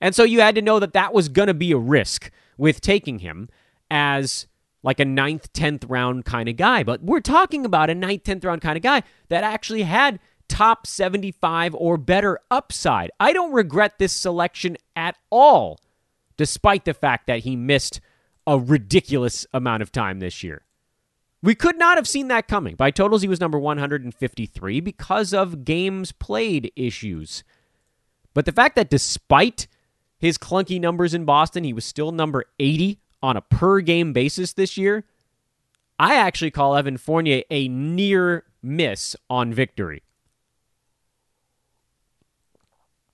And 0.00 0.14
so 0.14 0.24
you 0.24 0.40
had 0.40 0.54
to 0.56 0.62
know 0.62 0.78
that 0.78 0.92
that 0.92 1.14
was 1.14 1.28
going 1.28 1.48
to 1.48 1.54
be 1.54 1.72
a 1.72 1.78
risk 1.78 2.30
with 2.58 2.80
taking 2.80 3.20
him 3.20 3.48
as 3.90 4.46
like 4.82 5.00
a 5.00 5.04
ninth, 5.04 5.52
10th 5.52 5.84
round 5.88 6.24
kind 6.24 6.48
of 6.48 6.56
guy. 6.56 6.82
But 6.82 7.02
we're 7.02 7.20
talking 7.20 7.64
about 7.64 7.90
a 7.90 7.94
ninth, 7.94 8.24
10th 8.24 8.44
round 8.44 8.60
kind 8.60 8.76
of 8.76 8.82
guy 8.82 9.02
that 9.28 9.42
actually 9.42 9.82
had 9.82 10.20
top 10.48 10.86
75 10.86 11.74
or 11.74 11.96
better 11.96 12.38
upside. 12.50 13.10
I 13.18 13.32
don't 13.32 13.52
regret 13.52 13.98
this 13.98 14.12
selection 14.12 14.76
at 14.94 15.16
all, 15.30 15.80
despite 16.36 16.84
the 16.84 16.94
fact 16.94 17.26
that 17.26 17.40
he 17.40 17.56
missed 17.56 18.00
a 18.46 18.58
ridiculous 18.58 19.46
amount 19.52 19.82
of 19.82 19.90
time 19.90 20.20
this 20.20 20.42
year. 20.42 20.65
We 21.46 21.54
could 21.54 21.78
not 21.78 21.96
have 21.96 22.08
seen 22.08 22.26
that 22.26 22.48
coming. 22.48 22.74
By 22.74 22.90
totals, 22.90 23.22
he 23.22 23.28
was 23.28 23.38
number 23.38 23.56
153 23.56 24.80
because 24.80 25.32
of 25.32 25.64
games 25.64 26.10
played 26.10 26.72
issues. 26.74 27.44
But 28.34 28.46
the 28.46 28.52
fact 28.52 28.74
that 28.74 28.90
despite 28.90 29.68
his 30.18 30.38
clunky 30.38 30.80
numbers 30.80 31.14
in 31.14 31.24
Boston, 31.24 31.62
he 31.62 31.72
was 31.72 31.84
still 31.84 32.10
number 32.10 32.46
80 32.58 32.98
on 33.22 33.36
a 33.36 33.42
per 33.42 33.80
game 33.80 34.12
basis 34.12 34.54
this 34.54 34.76
year. 34.76 35.04
I 36.00 36.16
actually 36.16 36.50
call 36.50 36.74
Evan 36.74 36.96
Fournier 36.96 37.44
a 37.48 37.68
near 37.68 38.42
miss 38.60 39.14
on 39.30 39.54
victory. 39.54 40.02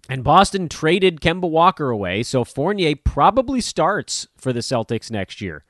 And 0.08 0.24
Boston 0.24 0.70
traded 0.70 1.20
Kemba 1.20 1.50
Walker 1.50 1.90
away, 1.90 2.22
so 2.22 2.44
Fournier 2.44 2.96
probably 2.96 3.60
starts 3.60 4.26
for 4.38 4.54
the 4.54 4.60
Celtics 4.60 5.10
next 5.10 5.42
year. 5.42 5.66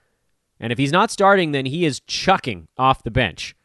And 0.63 0.73
if 0.73 0.79
he's 0.79 0.93
not 0.93 1.11
starting, 1.11 1.51
then 1.51 1.67
he 1.67 1.85
is 1.85 2.01
chucking 2.07 2.69
off 2.79 3.03
the 3.03 3.11
bench. 3.11 3.57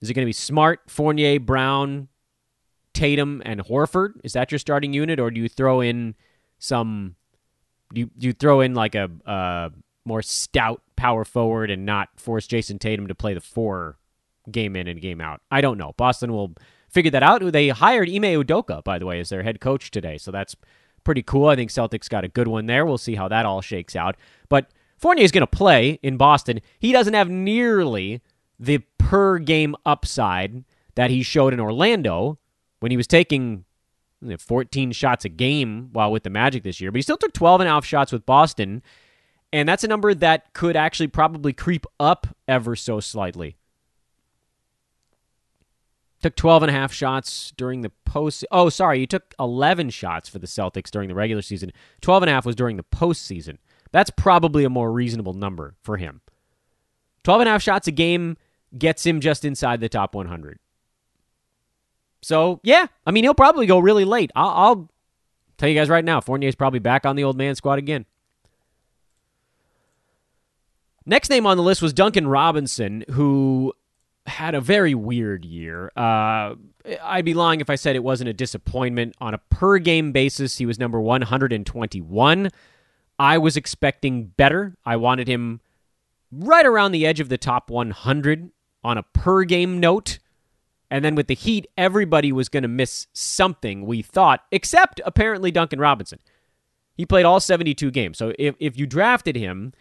Is 0.00 0.10
it 0.10 0.14
going 0.14 0.24
to 0.24 0.28
be 0.28 0.32
Smart, 0.32 0.80
Fournier, 0.88 1.38
Brown, 1.38 2.08
Tatum 2.92 3.42
and 3.46 3.60
Horford? 3.60 4.14
Is 4.24 4.32
that 4.32 4.50
your 4.50 4.58
starting 4.58 4.92
unit, 4.92 5.20
or 5.20 5.30
do 5.30 5.40
you 5.40 5.48
throw 5.48 5.80
in 5.80 6.16
some? 6.58 7.14
Do 7.94 8.00
you, 8.00 8.10
do 8.18 8.26
you 8.26 8.32
throw 8.32 8.60
in 8.60 8.74
like 8.74 8.96
a, 8.96 9.70
more 10.04 10.22
stout 10.22 10.82
power 10.96 11.24
forward 11.24 11.70
and 11.70 11.84
not 11.84 12.08
force 12.16 12.46
Jayson 12.46 12.78
Tatum 12.78 13.06
to 13.08 13.14
play 13.14 13.34
the 13.34 13.40
four 13.40 13.98
game 14.50 14.74
in 14.74 14.88
and 14.88 15.00
game 15.00 15.20
out? 15.20 15.40
I 15.50 15.60
don't 15.60 15.78
know. 15.78 15.94
Boston 15.96 16.32
will 16.32 16.54
figure 16.88 17.10
that 17.12 17.22
out. 17.22 17.40
They 17.52 17.68
hired 17.68 18.08
Ime 18.08 18.22
Udoka, 18.22 18.82
by 18.82 18.98
the 18.98 19.06
way, 19.06 19.20
as 19.20 19.28
their 19.28 19.44
head 19.44 19.60
coach 19.60 19.90
today, 19.92 20.18
so 20.18 20.32
that's 20.32 20.56
pretty 21.04 21.22
cool. 21.22 21.48
I 21.48 21.56
think 21.56 21.70
Celtics 21.70 22.08
got 22.08 22.24
a 22.24 22.28
good 22.28 22.48
one 22.48 22.66
there. 22.66 22.84
We'll 22.84 22.98
see 22.98 23.14
how 23.14 23.28
that 23.28 23.46
all 23.46 23.60
shakes 23.60 23.94
out. 23.94 24.16
But 24.48 24.70
Fournier 24.96 25.24
is 25.24 25.32
going 25.32 25.42
to 25.42 25.46
play 25.46 25.98
in 26.02 26.16
Boston. 26.16 26.60
He 26.78 26.92
doesn't 26.92 27.14
have 27.14 27.30
nearly 27.30 28.22
the 28.58 28.78
per 28.98 29.38
game 29.38 29.76
upside 29.84 30.64
that 30.94 31.10
he 31.10 31.22
showed 31.22 31.52
in 31.52 31.60
Orlando 31.60 32.38
when 32.80 32.90
he 32.90 32.96
was 32.96 33.06
taking 33.06 33.64
14 34.38 34.92
shots 34.92 35.24
a 35.24 35.28
game 35.28 35.90
while 35.92 36.10
with 36.10 36.22
the 36.22 36.30
Magic 36.30 36.62
this 36.62 36.80
year, 36.80 36.90
but 36.90 36.98
he 36.98 37.02
still 37.02 37.18
took 37.18 37.32
12 37.32 37.60
and 37.60 37.68
a 37.68 37.72
half 37.72 37.84
shots 37.84 38.12
with 38.12 38.26
Boston. 38.26 38.82
And 39.52 39.68
that's 39.68 39.84
a 39.84 39.88
number 39.88 40.12
that 40.14 40.52
could 40.54 40.76
actually 40.76 41.06
probably 41.08 41.52
creep 41.52 41.86
up 42.00 42.26
ever 42.48 42.74
so 42.74 43.00
slightly. 43.00 43.56
Took 46.22 46.34
12 46.34 46.64
and 46.64 46.70
a 46.70 46.72
half 46.72 46.92
shots 46.92 47.52
during 47.56 47.82
the 47.82 47.92
post. 48.04 48.44
Oh, 48.50 48.70
sorry. 48.70 48.98
He 48.98 49.06
took 49.06 49.34
11 49.38 49.90
shots 49.90 50.28
for 50.28 50.38
the 50.38 50.46
Celtics 50.46 50.90
during 50.90 51.08
the 51.08 51.14
regular 51.14 51.42
season. 51.42 51.72
12 52.00 52.24
and 52.24 52.30
a 52.30 52.32
half 52.32 52.46
was 52.46 52.56
during 52.56 52.76
the 52.76 52.82
postseason. 52.82 53.58
That's 53.96 54.10
probably 54.10 54.64
a 54.64 54.68
more 54.68 54.92
reasonable 54.92 55.32
number 55.32 55.74
for 55.82 55.96
him. 55.96 56.20
12 57.24 57.40
and 57.40 57.48
a 57.48 57.52
half 57.52 57.62
shots 57.62 57.88
a 57.88 57.90
game 57.90 58.36
gets 58.76 59.06
him 59.06 59.20
just 59.20 59.42
inside 59.42 59.80
the 59.80 59.88
top 59.88 60.14
100. 60.14 60.58
So 62.20 62.60
yeah, 62.62 62.88
I 63.06 63.10
mean 63.10 63.24
he'll 63.24 63.32
probably 63.32 63.64
go 63.64 63.78
really 63.78 64.04
late. 64.04 64.30
I'll, 64.36 64.50
I'll 64.50 64.90
tell 65.56 65.70
you 65.70 65.74
guys 65.74 65.88
right 65.88 66.04
now, 66.04 66.20
Fournier's 66.20 66.54
probably 66.54 66.78
back 66.78 67.06
on 67.06 67.16
the 67.16 67.24
old 67.24 67.38
man 67.38 67.54
squad 67.54 67.78
again. 67.78 68.04
Next 71.06 71.30
name 71.30 71.46
on 71.46 71.56
the 71.56 71.62
list 71.62 71.80
was 71.80 71.94
Duncan 71.94 72.28
Robinson, 72.28 73.02
who 73.12 73.72
had 74.26 74.54
a 74.54 74.60
very 74.60 74.94
weird 74.94 75.46
year. 75.46 75.90
Uh, 75.96 76.56
I'd 77.02 77.24
be 77.24 77.32
lying 77.32 77.62
if 77.62 77.70
I 77.70 77.76
said 77.76 77.96
it 77.96 78.04
wasn't 78.04 78.28
a 78.28 78.34
disappointment. 78.34 79.14
On 79.22 79.32
a 79.32 79.38
per 79.38 79.78
game 79.78 80.12
basis, 80.12 80.58
he 80.58 80.66
was 80.66 80.78
number 80.78 81.00
121. 81.00 82.50
I 83.18 83.38
was 83.38 83.56
expecting 83.56 84.26
better. 84.26 84.76
I 84.84 84.96
wanted 84.96 85.28
him 85.28 85.60
right 86.30 86.66
around 86.66 86.92
the 86.92 87.06
edge 87.06 87.20
of 87.20 87.28
the 87.28 87.38
top 87.38 87.70
100 87.70 88.50
on 88.84 88.98
a 88.98 89.02
per 89.02 89.44
game 89.44 89.80
note. 89.80 90.18
And 90.90 91.04
then 91.04 91.14
with 91.14 91.26
the 91.26 91.34
Heat, 91.34 91.66
everybody 91.76 92.30
was 92.30 92.48
going 92.48 92.62
to 92.62 92.68
miss 92.68 93.08
something, 93.12 93.86
we 93.86 94.02
thought, 94.02 94.44
except 94.52 95.00
apparently 95.04 95.50
Duncan 95.50 95.80
Robinson. 95.80 96.20
He 96.94 97.04
played 97.04 97.24
all 97.24 97.40
72 97.40 97.90
games. 97.90 98.18
So 98.18 98.32
if, 98.38 98.54
if 98.60 98.78
you 98.78 98.86
drafted 98.86 99.36
him, 99.36 99.72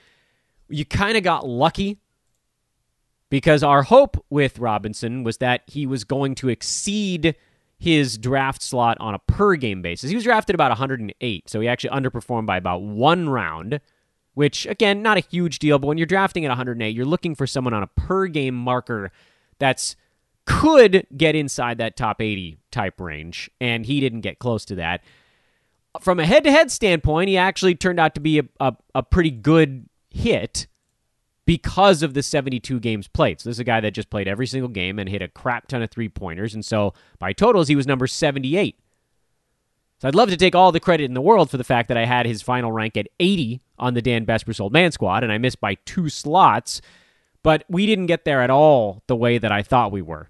you 0.67 0.83
kind 0.83 1.15
of 1.15 1.23
got 1.23 1.47
lucky 1.47 1.99
because 3.29 3.63
our 3.63 3.83
hope 3.83 4.23
with 4.29 4.59
Robinson 4.59 5.23
was 5.23 5.37
that 5.37 5.61
he 5.67 5.85
was 5.85 6.03
going 6.03 6.35
to 6.35 6.49
exceed 6.49 7.35
his 7.85 8.17
draft 8.17 8.63
slot 8.63 8.97
on 8.99 9.13
a 9.13 9.19
per 9.19 9.55
game 9.55 9.83
basis. 9.83 10.09
He 10.09 10.15
was 10.15 10.23
drafted 10.23 10.55
about 10.55 10.71
108, 10.71 11.47
so 11.47 11.61
he 11.61 11.67
actually 11.67 11.91
underperformed 11.91 12.47
by 12.47 12.57
about 12.57 12.81
one 12.81 13.29
round, 13.29 13.79
which, 14.33 14.65
again, 14.65 15.03
not 15.03 15.17
a 15.17 15.19
huge 15.19 15.59
deal, 15.59 15.77
but 15.77 15.85
when 15.85 15.99
you're 15.99 16.07
drafting 16.07 16.43
at 16.45 16.49
108, 16.49 16.89
you're 16.89 17.05
looking 17.05 17.35
for 17.35 17.45
someone 17.45 17.75
on 17.75 17.83
a 17.83 17.87
per 17.87 18.25
game 18.25 18.55
marker 18.55 19.11
that's 19.59 19.95
could 20.47 21.05
get 21.15 21.35
inside 21.35 21.77
that 21.77 21.95
top 21.95 22.23
80 22.23 22.57
type 22.71 22.99
range, 22.99 23.51
and 23.61 23.85
he 23.85 23.99
didn't 23.99 24.21
get 24.21 24.39
close 24.39 24.65
to 24.65 24.75
that. 24.75 25.03
From 26.01 26.19
a 26.19 26.25
head 26.25 26.43
to 26.45 26.51
head 26.51 26.71
standpoint, 26.71 27.29
he 27.29 27.37
actually 27.37 27.75
turned 27.75 27.99
out 27.99 28.15
to 28.15 28.19
be 28.19 28.39
a, 28.39 28.45
a, 28.59 28.73
a 28.95 29.03
pretty 29.03 29.29
good 29.29 29.87
hit 30.09 30.65
because 31.45 32.01
of 32.01 32.13
the 32.13 32.23
72 32.23 32.79
games 32.79 33.07
played. 33.07 33.39
So 33.39 33.49
this 33.49 33.57
is 33.57 33.59
a 33.59 33.65
guy 33.65 33.79
that 33.79 33.91
just 33.91 34.09
played 34.09 34.27
every 34.27 34.47
single 34.47 34.69
game 34.69 34.97
and 34.97 35.07
hit 35.07 35.21
a 35.21 35.27
crap 35.27 35.67
ton 35.67 35.81
of 35.81 35.91
three 35.91 36.09
pointers. 36.09 36.53
And 36.53 36.65
so 36.65 36.93
by 37.19 37.33
totals, 37.33 37.67
he 37.67 37.75
was 37.75 37.87
number 37.87 38.07
78. 38.07 38.79
So 39.99 40.07
I'd 40.07 40.15
love 40.15 40.29
to 40.29 40.37
take 40.37 40.55
all 40.55 40.71
the 40.71 40.79
credit 40.79 41.05
in 41.05 41.13
the 41.13 41.21
world 41.21 41.49
for 41.49 41.57
the 41.57 41.63
fact 41.63 41.87
that 41.87 41.97
I 41.97 42.05
had 42.05 42.25
his 42.25 42.41
final 42.41 42.71
rank 42.71 42.97
at 42.97 43.07
80 43.19 43.61
on 43.79 43.93
the 43.93 44.01
Dan 44.01 44.25
Besbris 44.25 44.59
Old 44.59 44.73
Man 44.73 44.91
squad, 44.91 45.23
and 45.23 45.31
I 45.31 45.37
missed 45.37 45.61
by 45.61 45.75
two 45.85 46.09
slots. 46.09 46.81
But 47.43 47.63
we 47.69 47.85
didn't 47.85 48.07
get 48.07 48.25
there 48.25 48.41
at 48.41 48.49
all 48.49 49.03
the 49.07 49.15
way 49.15 49.37
that 49.37 49.51
I 49.51 49.61
thought 49.61 49.91
we 49.91 50.01
were. 50.01 50.29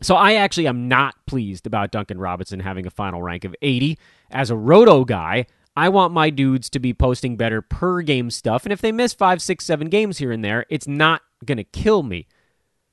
So 0.00 0.16
I 0.16 0.34
actually 0.34 0.66
am 0.66 0.88
not 0.88 1.14
pleased 1.26 1.66
about 1.66 1.92
Duncan 1.92 2.18
Robinson 2.18 2.60
having 2.60 2.86
a 2.86 2.90
final 2.90 3.22
rank 3.22 3.44
of 3.44 3.54
80. 3.62 3.98
As 4.30 4.50
a 4.50 4.56
roto 4.56 5.04
guy, 5.04 5.46
I 5.74 5.88
want 5.88 6.12
my 6.12 6.30
dudes 6.30 6.68
to 6.70 6.78
be 6.78 6.92
posting 6.92 7.36
better 7.36 7.62
per 7.62 8.02
game 8.02 8.30
stuff. 8.30 8.64
And 8.64 8.72
if 8.72 8.80
they 8.80 8.92
miss 8.92 9.14
five, 9.14 9.40
six, 9.40 9.64
seven 9.64 9.88
games 9.88 10.18
here 10.18 10.32
and 10.32 10.44
there, 10.44 10.66
it's 10.68 10.86
not 10.86 11.22
going 11.44 11.58
to 11.58 11.64
kill 11.64 12.02
me. 12.02 12.26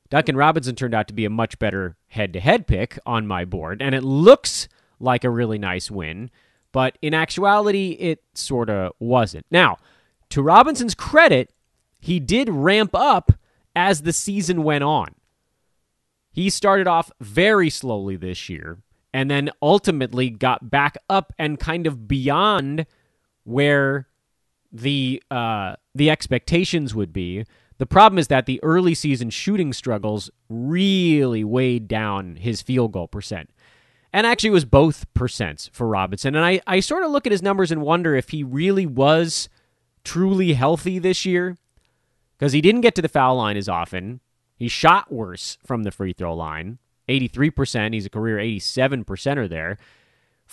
Duncan 0.09 0.35
Robinson 0.37 0.75
turned 0.75 0.95
out 0.95 1.07
to 1.09 1.13
be 1.13 1.25
a 1.25 1.29
much 1.29 1.59
better 1.59 1.97
head 2.07 2.33
to 2.33 2.39
head 2.39 2.67
pick 2.67 2.97
on 3.05 3.27
my 3.27 3.45
board, 3.45 3.81
and 3.81 3.93
it 3.93 4.03
looks 4.03 4.67
like 4.99 5.23
a 5.23 5.29
really 5.29 5.57
nice 5.59 5.91
win, 5.91 6.31
but 6.71 6.97
in 7.01 7.13
actuality, 7.13 7.91
it 7.99 8.23
sort 8.33 8.69
of 8.69 8.93
wasn't. 8.99 9.45
Now, 9.51 9.77
to 10.29 10.41
Robinson's 10.41 10.95
credit, 10.95 11.53
he 11.99 12.19
did 12.19 12.49
ramp 12.49 12.91
up 12.93 13.33
as 13.75 14.01
the 14.01 14.13
season 14.13 14.63
went 14.63 14.83
on. 14.83 15.15
He 16.31 16.49
started 16.49 16.87
off 16.87 17.11
very 17.19 17.69
slowly 17.69 18.15
this 18.15 18.49
year, 18.49 18.79
and 19.13 19.29
then 19.29 19.49
ultimately 19.61 20.29
got 20.29 20.69
back 20.69 20.97
up 21.09 21.33
and 21.37 21.59
kind 21.59 21.87
of 21.87 22.07
beyond 22.07 22.85
where 23.43 24.07
the 24.71 25.21
uh, 25.31 25.75
the 25.95 26.09
expectations 26.09 26.93
would 26.93 27.11
be. 27.11 27.45
The 27.79 27.85
problem 27.85 28.19
is 28.19 28.27
that 28.27 28.45
the 28.45 28.61
early 28.61 28.93
season 28.93 29.29
shooting 29.29 29.71
struggles 29.71 30.29
really 30.49 31.43
weighed 31.43 31.87
down 31.87 32.35
his 32.35 32.61
field 32.61 32.91
goal 32.91 33.07
percent. 33.07 33.49
And 34.11 34.25
actually, 34.25 34.49
was 34.49 34.65
both 34.65 35.05
percents 35.13 35.69
for 35.71 35.87
Robinson. 35.87 36.35
And 36.35 36.43
I, 36.43 36.61
I 36.65 36.79
sort 36.79 37.03
of 37.03 37.11
look 37.11 37.27
at 37.27 37.31
his 37.31 37.43
numbers 37.43 37.71
and 37.71 37.81
wonder 37.81 38.15
if 38.15 38.29
he 38.29 38.43
really 38.43 38.85
was 38.85 39.49
truly 40.03 40.53
healthy 40.53 40.97
this 40.97 41.25
year 41.25 41.57
because 42.37 42.53
he 42.53 42.61
didn't 42.61 42.81
get 42.81 42.95
to 42.95 43.01
the 43.01 43.07
foul 43.07 43.35
line 43.35 43.55
as 43.55 43.69
often. 43.69 44.19
He 44.55 44.67
shot 44.67 45.11
worse 45.11 45.57
from 45.63 45.83
the 45.83 45.91
free 45.91 46.13
throw 46.13 46.35
line. 46.35 46.79
83%. 47.09 47.93
He's 47.93 48.05
a 48.05 48.09
career 48.09 48.37
87%er 48.37 49.47
there. 49.47 49.77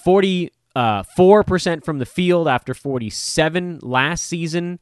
44% 0.04 0.50
uh, 0.74 1.80
from 1.80 1.98
the 1.98 2.06
field 2.06 2.48
after 2.48 2.74
47 2.74 3.80
last 3.82 4.24
season. 4.24 4.80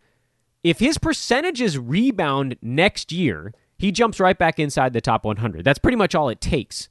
If 0.62 0.78
his 0.78 0.96
percentages 0.96 1.78
rebound 1.78 2.56
next 2.62 3.12
year, 3.12 3.52
he 3.76 3.92
jumps 3.92 4.18
right 4.18 4.38
back 4.38 4.58
inside 4.58 4.92
the 4.92 5.00
top 5.00 5.24
100. 5.24 5.64
That's 5.64 5.78
pretty 5.78 5.96
much 5.96 6.14
all 6.14 6.28
it 6.28 6.40
takes. 6.40 6.88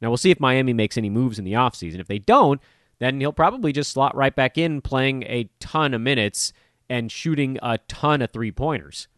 Now, 0.00 0.08
we'll 0.10 0.18
see 0.18 0.30
if 0.30 0.40
Miami 0.40 0.72
makes 0.72 0.98
any 0.98 1.10
moves 1.10 1.38
in 1.38 1.44
the 1.44 1.52
offseason. 1.52 2.00
If 2.00 2.08
they 2.08 2.18
don't, 2.18 2.60
then 2.98 3.20
he'll 3.20 3.32
probably 3.32 3.72
just 3.72 3.92
slot 3.92 4.14
right 4.16 4.34
back 4.34 4.58
in, 4.58 4.80
playing 4.80 5.22
a 5.24 5.48
ton 5.58 5.94
of 5.94 6.00
minutes 6.00 6.52
and 6.88 7.10
shooting 7.10 7.58
a 7.62 7.78
ton 7.88 8.22
of 8.22 8.30
three 8.30 8.52
pointers. 8.52 9.08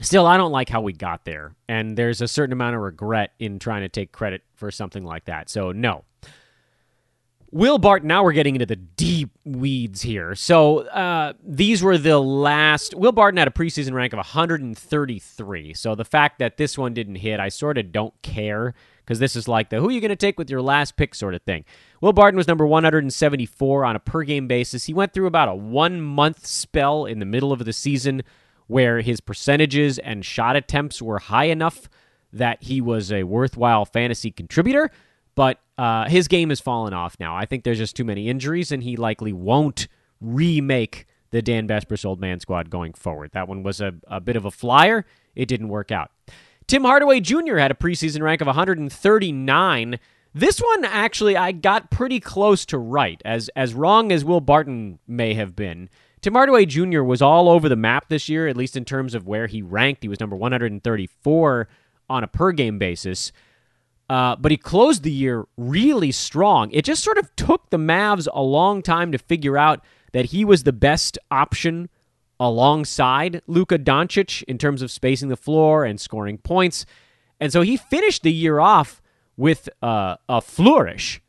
Still, 0.00 0.26
I 0.26 0.36
don't 0.36 0.52
like 0.52 0.68
how 0.68 0.80
we 0.80 0.92
got 0.92 1.24
there, 1.24 1.54
and 1.68 1.96
there's 1.96 2.20
a 2.20 2.28
certain 2.28 2.52
amount 2.52 2.76
of 2.76 2.82
regret 2.82 3.32
in 3.38 3.58
trying 3.58 3.82
to 3.82 3.88
take 3.88 4.12
credit 4.12 4.42
for 4.54 4.70
something 4.70 5.04
like 5.04 5.24
that. 5.24 5.48
So, 5.48 5.72
no. 5.72 6.04
Will 7.50 7.78
Barton, 7.78 8.08
now 8.08 8.22
we're 8.22 8.32
getting 8.32 8.54
into 8.54 8.66
the 8.66 8.76
deep 8.76 9.30
weeds 9.44 10.02
here. 10.02 10.34
So, 10.34 10.80
uh, 10.88 11.32
these 11.42 11.82
were 11.82 11.98
the 11.98 12.20
last. 12.20 12.94
Will 12.94 13.10
Barton 13.10 13.38
had 13.38 13.48
a 13.48 13.52
preseason 13.52 13.92
rank 13.92 14.12
of 14.12 14.18
133. 14.18 15.74
So, 15.74 15.94
the 15.94 16.04
fact 16.04 16.38
that 16.38 16.58
this 16.58 16.78
one 16.78 16.94
didn't 16.94 17.16
hit, 17.16 17.40
I 17.40 17.48
sort 17.48 17.78
of 17.78 17.90
don't 17.90 18.14
care 18.22 18.74
because 19.08 19.18
this 19.18 19.34
is 19.34 19.48
like 19.48 19.70
the 19.70 19.80
who 19.80 19.88
are 19.88 19.92
you 19.92 20.02
going 20.02 20.10
to 20.10 20.16
take 20.16 20.38
with 20.38 20.50
your 20.50 20.60
last 20.60 20.96
pick 20.96 21.14
sort 21.14 21.34
of 21.34 21.40
thing. 21.42 21.64
Will 22.02 22.12
Barton 22.12 22.36
was 22.36 22.46
number 22.46 22.66
174 22.66 23.84
on 23.84 23.96
a 23.96 23.98
per 23.98 24.22
game 24.22 24.46
basis. 24.46 24.84
He 24.84 24.92
went 24.92 25.14
through 25.14 25.26
about 25.26 25.48
a 25.48 25.54
one 25.54 26.02
month 26.02 26.46
spell 26.46 27.06
in 27.06 27.18
the 27.18 27.24
middle 27.24 27.50
of 27.50 27.64
the 27.64 27.72
season 27.72 28.22
where 28.68 29.00
his 29.00 29.20
percentages 29.20 29.98
and 29.98 30.24
shot 30.24 30.54
attempts 30.54 31.02
were 31.02 31.18
high 31.18 31.46
enough 31.46 31.88
that 32.32 32.62
he 32.62 32.80
was 32.80 33.10
a 33.10 33.24
worthwhile 33.24 33.84
fantasy 33.84 34.30
contributor. 34.30 34.90
But 35.34 35.60
uh, 35.76 36.08
his 36.08 36.28
game 36.28 36.48
has 36.50 36.60
fallen 36.60 36.92
off 36.92 37.16
now. 37.20 37.36
I 37.36 37.46
think 37.46 37.64
there's 37.64 37.78
just 37.78 37.96
too 37.96 38.04
many 38.04 38.28
injuries, 38.28 38.72
and 38.72 38.82
he 38.82 38.96
likely 38.96 39.32
won't 39.32 39.88
remake 40.20 41.06
the 41.30 41.42
Dan 41.42 41.68
Besbris 41.68 42.04
Old 42.04 42.20
Man 42.20 42.40
Squad 42.40 42.70
going 42.70 42.92
forward. 42.92 43.30
That 43.32 43.48
one 43.48 43.62
was 43.62 43.80
a, 43.80 43.94
a 44.08 44.20
bit 44.20 44.36
of 44.36 44.44
a 44.44 44.50
flyer. 44.50 45.04
It 45.34 45.46
didn't 45.46 45.68
work 45.68 45.92
out. 45.92 46.10
Tim 46.66 46.84
Hardaway 46.84 47.20
Jr. 47.20 47.56
had 47.56 47.70
a 47.70 47.74
preseason 47.74 48.22
rank 48.22 48.40
of 48.40 48.46
139. 48.46 49.98
This 50.34 50.58
one 50.58 50.84
actually 50.84 51.36
I 51.36 51.52
got 51.52 51.90
pretty 51.90 52.20
close 52.20 52.66
to 52.66 52.78
right, 52.78 53.20
as 53.24 53.48
as 53.56 53.74
wrong 53.74 54.12
as 54.12 54.24
Will 54.24 54.40
Barton 54.40 54.98
may 55.06 55.34
have 55.34 55.56
been. 55.56 55.88
Tim 56.20 56.34
Hardaway 56.34 56.66
Jr. 56.66 57.02
was 57.02 57.22
all 57.22 57.48
over 57.48 57.68
the 57.68 57.76
map 57.76 58.08
this 58.08 58.28
year, 58.28 58.48
at 58.48 58.56
least 58.56 58.76
in 58.76 58.84
terms 58.84 59.14
of 59.14 59.26
where 59.26 59.46
he 59.46 59.62
ranked. 59.62 60.02
He 60.02 60.08
was 60.08 60.20
number 60.20 60.36
134 60.36 61.68
on 62.10 62.24
a 62.24 62.28
per 62.28 62.52
game 62.52 62.78
basis. 62.78 63.32
Uh, 64.10 64.36
but 64.36 64.50
he 64.50 64.56
closed 64.56 65.02
the 65.02 65.12
year 65.12 65.46
really 65.56 66.10
strong. 66.10 66.70
It 66.72 66.84
just 66.84 67.04
sort 67.04 67.18
of 67.18 67.34
took 67.36 67.68
the 67.70 67.76
Mavs 67.76 68.26
a 68.32 68.42
long 68.42 68.82
time 68.82 69.12
to 69.12 69.18
figure 69.18 69.58
out 69.58 69.84
that 70.12 70.26
he 70.26 70.44
was 70.44 70.62
the 70.62 70.72
best 70.72 71.18
option 71.30 71.90
alongside 72.40 73.42
Luka 73.46 73.78
Doncic 73.78 74.42
in 74.44 74.58
terms 74.58 74.80
of 74.80 74.90
spacing 74.90 75.28
the 75.28 75.36
floor 75.36 75.84
and 75.84 76.00
scoring 76.00 76.38
points. 76.38 76.86
And 77.40 77.52
so 77.52 77.60
he 77.60 77.76
finished 77.76 78.22
the 78.22 78.32
year 78.32 78.60
off 78.60 79.02
with 79.36 79.68
uh, 79.82 80.16
a 80.28 80.40
flourish. 80.40 81.20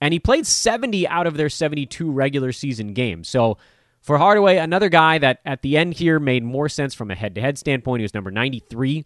And 0.00 0.12
he 0.12 0.20
played 0.20 0.46
70 0.46 1.08
out 1.08 1.26
of 1.26 1.36
their 1.36 1.48
72 1.48 2.10
regular 2.10 2.52
season 2.52 2.92
games. 2.92 3.28
So 3.28 3.56
for 4.00 4.18
Hardaway, 4.18 4.56
another 4.56 4.88
guy 4.88 5.18
that 5.18 5.40
at 5.44 5.62
the 5.62 5.76
end 5.76 5.94
here 5.94 6.18
made 6.18 6.44
more 6.44 6.68
sense 6.68 6.94
from 6.94 7.10
a 7.10 7.14
head 7.14 7.34
to 7.34 7.40
head 7.40 7.58
standpoint. 7.58 8.00
He 8.00 8.04
was 8.04 8.14
number 8.14 8.30
93 8.30 9.04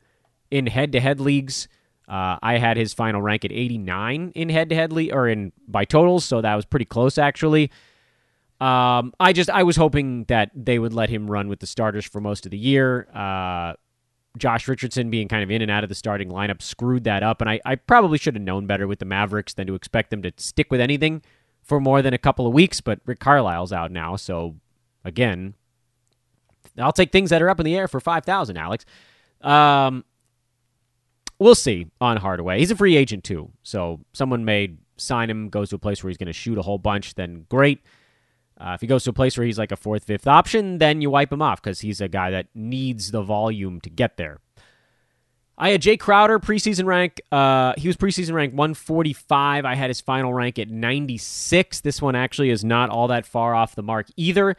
in 0.51 0.67
head 0.67 0.93
to 0.93 1.01
head 1.01 1.21
leagues. 1.21 1.69
Uh, 2.09 2.37
I 2.43 2.59
had 2.59 2.77
his 2.77 2.93
final 2.93 3.23
rank 3.23 3.45
at 3.45 3.53
89 3.53 4.33
in 4.35 4.49
head 4.49 4.69
to 4.69 4.75
head 4.75 4.93
or 5.13 5.29
in 5.29 5.53
by 5.67 5.85
totals, 5.85 6.25
so 6.25 6.41
that 6.41 6.55
was 6.55 6.65
pretty 6.65 6.85
close 6.85 7.19
actually. 7.19 7.71
Um, 8.61 9.13
I 9.19 9.33
just 9.33 9.51
I 9.51 9.65
was 9.65 9.77
hoping 9.77 10.25
that 10.25 10.51
they 10.55 10.79
would 10.79 10.93
let 10.93 11.11
him 11.11 11.29
run 11.29 11.49
with 11.49 11.61
the 11.61 11.67
starters 11.67 12.05
for 12.05 12.21
most 12.21 12.45
of 12.45 12.51
the 12.51 12.59
year. 12.59 13.09
Uh, 13.13 13.75
Josh 14.39 14.69
Richardson 14.69 15.11
being 15.11 15.29
kind 15.29 15.43
of 15.43 15.51
in 15.51 15.63
and 15.63 15.71
out 15.71 15.83
of 15.83 15.89
the 15.89 15.95
starting 15.95 16.29
lineup 16.29 16.63
screwed 16.63 17.05
that 17.05 17.23
up, 17.23 17.41
and 17.41 17.51
I, 17.51 17.61
I 17.65 17.75
probably 17.75 18.19
should 18.19 18.35
have 18.35 18.43
known 18.43 18.67
better 18.67 18.87
with 18.87 18.99
the 18.99 19.05
Mavericks 19.05 19.55
than 19.55 19.67
to 19.67 19.75
expect 19.75 20.11
them 20.11 20.23
to 20.23 20.33
stick 20.37 20.71
with 20.71 20.81
anything 20.81 21.23
for 21.63 21.81
more 21.81 22.03
than 22.03 22.15
a 22.15 22.19
couple 22.19 22.47
of 22.47 22.53
weeks. 22.53 22.81
But 22.81 23.01
Rick 23.05 23.19
Carlisle's 23.19 23.73
out 23.73 23.91
now, 23.91 24.17
so 24.17 24.57
Again, 25.05 25.55
I'll 26.79 26.93
take 26.93 27.13
things 27.13 27.31
that 27.31 27.43
are 27.43 27.51
up 27.51 27.61
in 27.61 27.67
the 27.67 27.77
air 27.77 27.89
for 27.89 28.01
5000 28.01 28.57
Alex. 28.57 28.85
Um, 29.41 30.05
we'll 31.39 31.55
see 31.55 31.89
on 32.01 32.17
Hardaway. 32.17 32.59
He's 32.59 32.71
a 32.71 32.77
free 32.77 32.97
agent, 32.97 33.25
too. 33.25 33.51
So 33.63 34.01
someone 34.13 34.45
may 34.45 34.75
sign 34.97 35.29
him, 35.29 35.49
goes 35.49 35.71
to 35.71 35.77
a 35.77 35.79
place 35.79 36.03
where 36.03 36.09
he's 36.09 36.17
going 36.17 36.27
to 36.29 36.33
shoot 36.33 36.59
a 36.59 36.63
whole 36.63 36.79
bunch, 36.79 37.15
then 37.15 37.47
great. 37.49 37.81
Uh, 38.59 38.73
if 38.75 38.81
he 38.81 38.87
goes 38.87 39.03
to 39.05 39.11
a 39.11 39.15
place 39.15 39.37
where 39.37 39.47
he's 39.47 39.59
like 39.59 39.73
a 39.73 39.77
fourth, 39.77 40.05
fifth 40.05 40.27
option, 40.27 40.79
then 40.79 41.01
you 41.01 41.11
wipe 41.11 41.33
him 41.33 41.43
off 41.43 41.61
because 41.61 41.81
he's 41.81 42.01
a 42.01 42.09
guy 42.09 42.31
that 42.31 42.47
needs 42.55 43.11
the 43.11 43.23
volume 43.23 43.81
to 43.81 43.91
get 43.91 44.17
there. 44.17 44.39
I 45.59 45.71
had 45.71 45.83
Jae 45.83 45.99
Crowder 45.99 46.39
preseason 46.39 46.87
rank. 46.87 47.21
Uh, 47.31 47.75
he 47.77 47.87
was 47.89 47.97
preseason 47.97 48.33
rank 48.33 48.53
145. 48.53 49.65
I 49.65 49.75
had 49.75 49.91
his 49.91 50.01
final 50.01 50.33
rank 50.33 50.59
at 50.59 50.69
96. 50.69 51.81
This 51.81 52.01
one 52.01 52.15
actually 52.15 52.51
is 52.51 52.65
not 52.65 52.91
all 52.91 53.09
that 53.09 53.27
far 53.27 53.55
off 53.55 53.75
the 53.75 53.83
mark 53.83 54.07
either. 54.17 54.57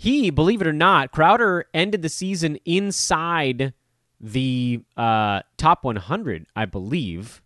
He, 0.00 0.30
believe 0.30 0.62
it 0.62 0.66
or 0.68 0.72
not, 0.72 1.10
Crowder 1.10 1.66
ended 1.74 2.02
the 2.02 2.08
season 2.08 2.56
inside 2.64 3.74
the 4.20 4.84
uh, 4.96 5.40
top 5.56 5.82
100, 5.82 6.46
I 6.54 6.66
believe. 6.66 7.42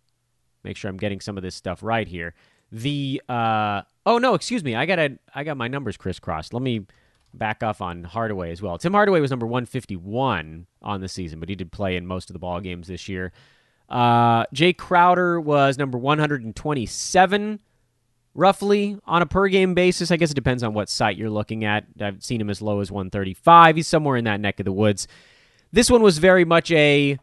Make 0.63 0.77
sure 0.77 0.87
I'm 0.87 0.97
getting 0.97 1.19
some 1.19 1.35
of 1.35 1.41
this 1.41 1.55
stuff 1.55 1.81
right 1.81 2.07
here. 2.07 2.35
The 2.71 3.23
uh, 3.27 3.81
oh 4.05 4.19
no, 4.19 4.35
excuse 4.35 4.63
me, 4.63 4.75
I 4.75 4.85
got 4.85 4.99
I 5.33 5.43
got 5.43 5.57
my 5.57 5.67
numbers 5.67 5.97
crisscrossed. 5.97 6.53
Let 6.53 6.61
me 6.61 6.85
back 7.33 7.63
off 7.63 7.81
on 7.81 8.03
Hardaway 8.03 8.51
as 8.51 8.61
well. 8.61 8.77
Tim 8.77 8.93
Hardaway 8.93 9.19
was 9.19 9.31
number 9.31 9.47
151 9.47 10.67
on 10.83 11.01
the 11.01 11.07
season, 11.07 11.39
but 11.39 11.49
he 11.49 11.55
did 11.55 11.71
play 11.71 11.95
in 11.95 12.05
most 12.05 12.29
of 12.29 12.33
the 12.33 12.39
ball 12.39 12.61
games 12.61 12.87
this 12.87 13.09
year. 13.09 13.31
Uh, 13.89 14.45
Jae 14.47 14.77
Crowder 14.77 15.41
was 15.41 15.79
number 15.79 15.97
127, 15.97 17.59
roughly 18.35 18.97
on 19.05 19.21
a 19.21 19.25
per 19.25 19.47
game 19.47 19.73
basis. 19.73 20.11
I 20.11 20.17
guess 20.17 20.31
it 20.31 20.35
depends 20.35 20.63
on 20.63 20.73
what 20.73 20.89
site 20.89 21.17
you're 21.17 21.29
looking 21.29 21.65
at. 21.65 21.85
I've 21.99 22.23
seen 22.23 22.41
him 22.41 22.49
as 22.49 22.61
low 22.61 22.79
as 22.79 22.91
135. 22.91 23.75
He's 23.75 23.87
somewhere 23.87 24.17
in 24.17 24.25
that 24.25 24.39
neck 24.39 24.59
of 24.59 24.65
the 24.65 24.71
woods. 24.71 25.07
This 25.71 25.89
one 25.89 26.01
was 26.01 26.17
very 26.17 26.45
much 26.45 26.71
a 26.71 27.17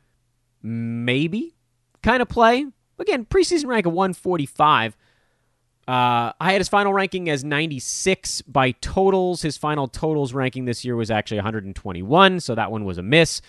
maybe 0.62 1.54
kind 2.02 2.22
of 2.22 2.28
play. 2.28 2.66
Again, 2.98 3.24
preseason 3.24 3.66
rank 3.66 3.86
of 3.86 3.92
145. 3.92 4.96
Uh, 5.88 6.32
I 6.40 6.52
had 6.52 6.60
his 6.60 6.68
final 6.68 6.92
ranking 6.92 7.28
as 7.28 7.42
96 7.42 8.42
by 8.42 8.72
totals. 8.72 9.42
His 9.42 9.56
final 9.56 9.88
totals 9.88 10.32
ranking 10.32 10.64
this 10.64 10.84
year 10.84 10.94
was 10.94 11.10
actually 11.10 11.38
121, 11.38 12.40
so 12.40 12.54
that 12.54 12.70
one 12.70 12.84
was 12.84 12.98
a 12.98 13.02
miss. 13.02 13.40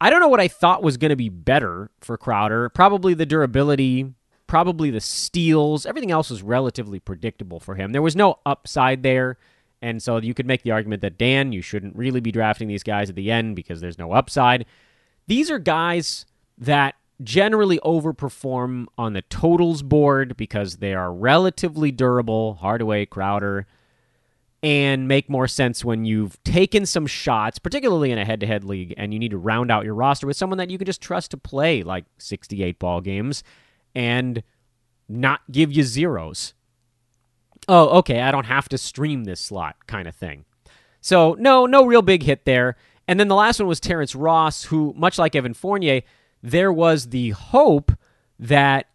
I 0.00 0.10
don't 0.10 0.20
know 0.20 0.28
what 0.28 0.40
I 0.40 0.48
thought 0.48 0.82
was 0.82 0.96
going 0.96 1.10
to 1.10 1.16
be 1.16 1.30
better 1.30 1.90
for 2.00 2.18
Crowder. 2.18 2.68
Probably 2.68 3.14
the 3.14 3.24
durability, 3.24 4.12
probably 4.46 4.90
the 4.90 5.00
steals. 5.00 5.86
Everything 5.86 6.10
else 6.10 6.30
was 6.30 6.42
relatively 6.42 7.00
predictable 7.00 7.60
for 7.60 7.74
him. 7.74 7.92
There 7.92 8.02
was 8.02 8.16
no 8.16 8.38
upside 8.46 9.02
there. 9.02 9.38
And 9.82 10.02
so 10.02 10.16
you 10.18 10.34
could 10.34 10.46
make 10.46 10.62
the 10.62 10.70
argument 10.70 11.02
that 11.02 11.18
Dan, 11.18 11.52
you 11.52 11.62
shouldn't 11.62 11.96
really 11.96 12.20
be 12.20 12.32
drafting 12.32 12.68
these 12.68 12.82
guys 12.82 13.10
at 13.10 13.16
the 13.16 13.30
end 13.30 13.56
because 13.56 13.80
there's 13.80 13.98
no 13.98 14.12
upside. 14.12 14.66
These 15.26 15.50
are 15.50 15.58
guys 15.58 16.26
that 16.58 16.94
generally 17.22 17.78
overperform 17.80 18.86
on 18.98 19.12
the 19.12 19.22
totals 19.22 19.82
board 19.82 20.36
because 20.36 20.76
they 20.76 20.94
are 20.94 21.12
relatively 21.12 21.90
durable, 21.90 22.54
Hardaway, 22.54 23.06
Crowder, 23.06 23.66
and 24.62 25.06
make 25.06 25.30
more 25.30 25.46
sense 25.46 25.84
when 25.84 26.04
you've 26.04 26.42
taken 26.42 26.86
some 26.86 27.06
shots, 27.06 27.58
particularly 27.58 28.10
in 28.10 28.18
a 28.18 28.24
head 28.24 28.40
to 28.40 28.46
head 28.46 28.64
league, 28.64 28.94
and 28.96 29.12
you 29.12 29.18
need 29.18 29.30
to 29.30 29.38
round 29.38 29.70
out 29.70 29.84
your 29.84 29.94
roster 29.94 30.26
with 30.26 30.36
someone 30.36 30.58
that 30.58 30.70
you 30.70 30.78
can 30.78 30.86
just 30.86 31.00
trust 31.00 31.30
to 31.30 31.36
play 31.36 31.82
like 31.82 32.04
68 32.18 32.78
ball 32.78 33.00
games 33.00 33.42
and 33.96 34.44
not 35.08 35.40
give 35.50 35.72
you 35.72 35.82
zeros 35.82 36.52
oh, 37.68 37.98
okay, 37.98 38.20
I 38.20 38.30
don't 38.30 38.46
have 38.46 38.68
to 38.70 38.78
stream 38.78 39.24
this 39.24 39.40
slot 39.40 39.86
kind 39.86 40.08
of 40.08 40.14
thing. 40.14 40.44
So, 41.00 41.36
no, 41.38 41.66
no 41.66 41.84
real 41.84 42.02
big 42.02 42.22
hit 42.22 42.44
there. 42.44 42.76
And 43.08 43.20
then 43.20 43.28
the 43.28 43.34
last 43.34 43.60
one 43.60 43.68
was 43.68 43.80
Terrence 43.80 44.14
Ross, 44.14 44.64
who, 44.64 44.92
much 44.96 45.18
like 45.18 45.36
Evan 45.36 45.54
Fournier, 45.54 46.02
there 46.42 46.72
was 46.72 47.08
the 47.08 47.30
hope 47.30 47.92
that 48.38 48.86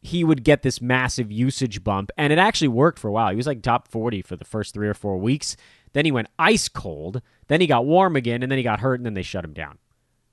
he 0.00 0.24
would 0.24 0.44
get 0.44 0.62
this 0.62 0.80
massive 0.80 1.30
usage 1.30 1.84
bump. 1.84 2.10
And 2.16 2.32
it 2.32 2.38
actually 2.38 2.68
worked 2.68 2.98
for 2.98 3.08
a 3.08 3.12
while. 3.12 3.30
He 3.30 3.36
was 3.36 3.46
like 3.46 3.62
top 3.62 3.88
40 3.88 4.22
for 4.22 4.36
the 4.36 4.44
first 4.44 4.74
three 4.74 4.88
or 4.88 4.94
four 4.94 5.18
weeks. 5.18 5.56
Then 5.92 6.04
he 6.04 6.12
went 6.12 6.28
ice 6.38 6.68
cold. 6.68 7.22
Then 7.48 7.60
he 7.60 7.66
got 7.66 7.84
warm 7.84 8.16
again, 8.16 8.42
and 8.42 8.50
then 8.50 8.58
he 8.58 8.64
got 8.64 8.80
hurt, 8.80 8.98
and 8.98 9.06
then 9.06 9.14
they 9.14 9.22
shut 9.22 9.44
him 9.44 9.52
down. 9.52 9.78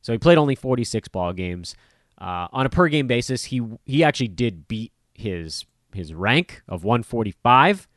So 0.01 0.11
he 0.11 0.17
played 0.17 0.37
only 0.37 0.55
46 0.55 1.07
ball 1.09 1.33
games. 1.33 1.75
Uh, 2.19 2.47
on 2.51 2.65
a 2.65 2.69
per 2.69 2.87
game 2.89 3.07
basis, 3.07 3.45
he 3.45 3.61
he 3.85 4.03
actually 4.03 4.27
did 4.27 4.67
beat 4.67 4.91
his 5.13 5.65
his 5.93 6.13
rank 6.13 6.61
of 6.67 6.83
145. 6.83 7.87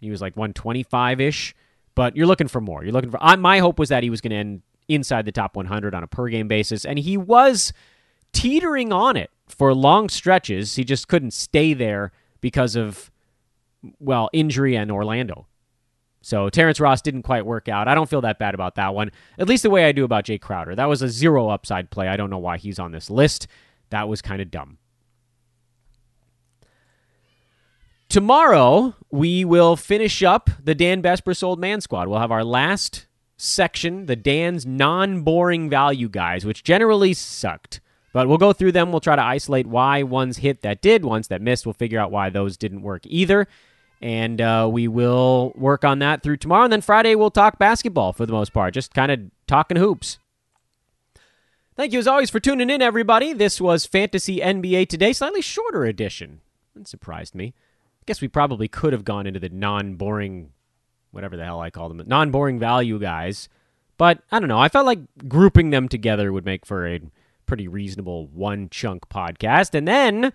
He 0.00 0.10
was 0.10 0.20
like 0.20 0.36
125 0.36 1.20
ish, 1.20 1.54
but 1.94 2.16
you're 2.16 2.26
looking 2.26 2.48
for 2.48 2.60
more. 2.60 2.82
You're 2.82 2.92
looking 2.92 3.10
for. 3.10 3.22
I, 3.22 3.36
my 3.36 3.58
hope 3.58 3.78
was 3.78 3.88
that 3.90 4.02
he 4.02 4.10
was 4.10 4.20
going 4.20 4.30
to 4.30 4.36
end 4.36 4.62
inside 4.88 5.24
the 5.24 5.32
top 5.32 5.56
100 5.56 5.94
on 5.94 6.02
a 6.02 6.06
per 6.06 6.28
game 6.28 6.48
basis, 6.48 6.84
and 6.84 6.98
he 6.98 7.16
was 7.16 7.72
teetering 8.32 8.92
on 8.92 9.16
it 9.16 9.30
for 9.48 9.74
long 9.74 10.08
stretches. 10.08 10.76
He 10.76 10.84
just 10.84 11.08
couldn't 11.08 11.32
stay 11.32 11.74
there 11.74 12.12
because 12.40 12.76
of 12.76 13.10
well 13.98 14.30
injury 14.32 14.76
and 14.76 14.90
Orlando. 14.90 15.46
So 16.26 16.50
Terrence 16.50 16.80
Ross 16.80 17.02
didn't 17.02 17.22
quite 17.22 17.46
work 17.46 17.68
out. 17.68 17.86
I 17.86 17.94
don't 17.94 18.10
feel 18.10 18.22
that 18.22 18.40
bad 18.40 18.52
about 18.52 18.74
that 18.74 18.96
one. 18.96 19.12
At 19.38 19.46
least 19.46 19.62
the 19.62 19.70
way 19.70 19.84
I 19.84 19.92
do 19.92 20.02
about 20.02 20.24
Jae 20.24 20.40
Crowder. 20.40 20.74
That 20.74 20.88
was 20.88 21.00
a 21.00 21.08
zero 21.08 21.50
upside 21.50 21.88
play. 21.88 22.08
I 22.08 22.16
don't 22.16 22.30
know 22.30 22.38
why 22.38 22.58
he's 22.58 22.80
on 22.80 22.90
this 22.90 23.08
list. 23.08 23.46
That 23.90 24.08
was 24.08 24.22
kind 24.22 24.42
of 24.42 24.50
dumb. 24.50 24.78
Tomorrow, 28.08 28.96
we 29.12 29.44
will 29.44 29.76
finish 29.76 30.24
up 30.24 30.50
the 30.60 30.74
Dan 30.74 31.00
Besbris 31.00 31.44
Old 31.44 31.60
Man 31.60 31.80
Squad. 31.80 32.08
We'll 32.08 32.18
have 32.18 32.32
our 32.32 32.42
last 32.42 33.06
section, 33.36 34.06
the 34.06 34.16
Dan's 34.16 34.66
non 34.66 35.20
boring 35.20 35.70
value 35.70 36.08
guys, 36.08 36.44
which 36.44 36.64
generally 36.64 37.14
sucked. 37.14 37.80
But 38.12 38.26
we'll 38.26 38.38
go 38.38 38.52
through 38.52 38.72
them. 38.72 38.90
We'll 38.90 38.98
try 38.98 39.14
to 39.14 39.22
isolate 39.22 39.68
why 39.68 40.02
ones 40.02 40.38
hit 40.38 40.62
that 40.62 40.82
did, 40.82 41.04
ones 41.04 41.28
that 41.28 41.40
missed. 41.40 41.66
We'll 41.66 41.72
figure 41.72 42.00
out 42.00 42.10
why 42.10 42.30
those 42.30 42.56
didn't 42.56 42.82
work 42.82 43.02
either. 43.06 43.46
And 44.06 44.40
uh, 44.40 44.68
we 44.70 44.86
will 44.86 45.52
work 45.56 45.84
on 45.84 45.98
that 45.98 46.22
through 46.22 46.36
tomorrow. 46.36 46.62
And 46.62 46.72
then 46.72 46.80
Friday, 46.80 47.16
we'll 47.16 47.32
talk 47.32 47.58
basketball 47.58 48.12
for 48.12 48.24
the 48.24 48.32
most 48.32 48.52
part, 48.52 48.72
just 48.72 48.94
kind 48.94 49.10
of 49.10 49.20
talking 49.48 49.76
hoops. 49.76 50.20
Thank 51.74 51.92
you 51.92 51.98
as 51.98 52.06
always 52.06 52.30
for 52.30 52.38
tuning 52.38 52.70
in, 52.70 52.80
everybody. 52.80 53.32
This 53.32 53.60
was 53.60 53.84
Fantasy 53.84 54.38
NBA 54.38 54.88
Today, 54.88 55.12
slightly 55.12 55.42
shorter 55.42 55.84
edition. 55.84 56.40
That 56.76 56.86
surprised 56.86 57.34
me 57.34 57.46
I 57.46 58.04
guess 58.06 58.20
we 58.20 58.28
probably 58.28 58.68
could 58.68 58.92
have 58.92 59.04
gone 59.04 59.26
into 59.26 59.40
the 59.40 59.48
non-boring, 59.48 60.52
whatever 61.10 61.36
the 61.36 61.44
hell 61.44 61.58
I 61.58 61.70
call 61.70 61.88
them, 61.88 62.00
non-boring 62.06 62.60
value 62.60 63.00
guys. 63.00 63.48
But 63.98 64.22
I 64.30 64.38
don't 64.38 64.48
know. 64.48 64.60
I 64.60 64.68
felt 64.68 64.86
like 64.86 65.00
grouping 65.26 65.70
them 65.70 65.88
together 65.88 66.32
would 66.32 66.44
make 66.44 66.64
for 66.64 66.86
a 66.86 67.00
pretty 67.46 67.66
reasonable 67.66 68.28
one 68.28 68.68
chunk 68.68 69.08
podcast. 69.08 69.74
And 69.74 69.88
then 69.88 70.32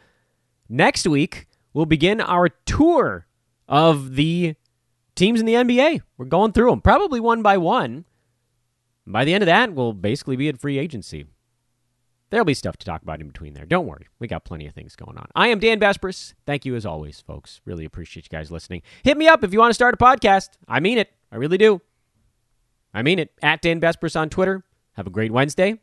next 0.67 1.07
week 1.07 1.47
we'll 1.73 1.85
begin 1.85 2.19
our 2.19 2.49
tour 2.65 3.27
of 3.71 4.15
the 4.15 4.55
teams 5.15 5.39
in 5.39 5.45
the 5.47 5.53
NBA. 5.53 6.01
We're 6.17 6.25
going 6.25 6.51
through 6.51 6.69
them, 6.69 6.81
probably 6.81 7.19
one 7.19 7.41
by 7.41 7.57
one. 7.57 8.05
By 9.07 9.25
the 9.25 9.33
end 9.33 9.41
of 9.41 9.47
that, 9.47 9.73
we'll 9.73 9.93
basically 9.93 10.35
be 10.35 10.49
at 10.49 10.59
free 10.59 10.77
agency. 10.77 11.25
There'll 12.29 12.45
be 12.45 12.53
stuff 12.53 12.77
to 12.77 12.85
talk 12.85 13.01
about 13.01 13.19
in 13.19 13.27
between 13.27 13.53
there. 13.53 13.65
Don't 13.65 13.87
worry. 13.87 14.07
We 14.19 14.27
got 14.27 14.45
plenty 14.45 14.67
of 14.67 14.73
things 14.73 14.95
going 14.95 15.17
on. 15.17 15.27
I 15.35 15.47
am 15.47 15.59
Dan 15.59 15.79
Besbris. 15.79 16.33
Thank 16.45 16.65
you 16.65 16.75
as 16.75 16.85
always, 16.85 17.19
folks. 17.19 17.59
Really 17.65 17.83
appreciate 17.83 18.25
you 18.25 18.37
guys 18.37 18.51
listening. 18.51 18.83
Hit 19.03 19.17
me 19.17 19.27
up 19.27 19.43
if 19.43 19.51
you 19.51 19.59
want 19.59 19.71
to 19.71 19.75
start 19.75 19.93
a 19.93 19.97
podcast. 19.97 20.49
I 20.67 20.79
mean 20.79 20.97
it. 20.97 21.09
I 21.31 21.37
really 21.37 21.57
do. 21.57 21.81
I 22.93 23.01
mean 23.01 23.19
it. 23.19 23.31
At 23.41 23.61
Dan 23.61 23.81
Besbris 23.81 24.19
on 24.19 24.29
Twitter. 24.29 24.63
Have 24.93 25.07
a 25.07 25.09
great 25.11 25.31
Wednesday. 25.31 25.79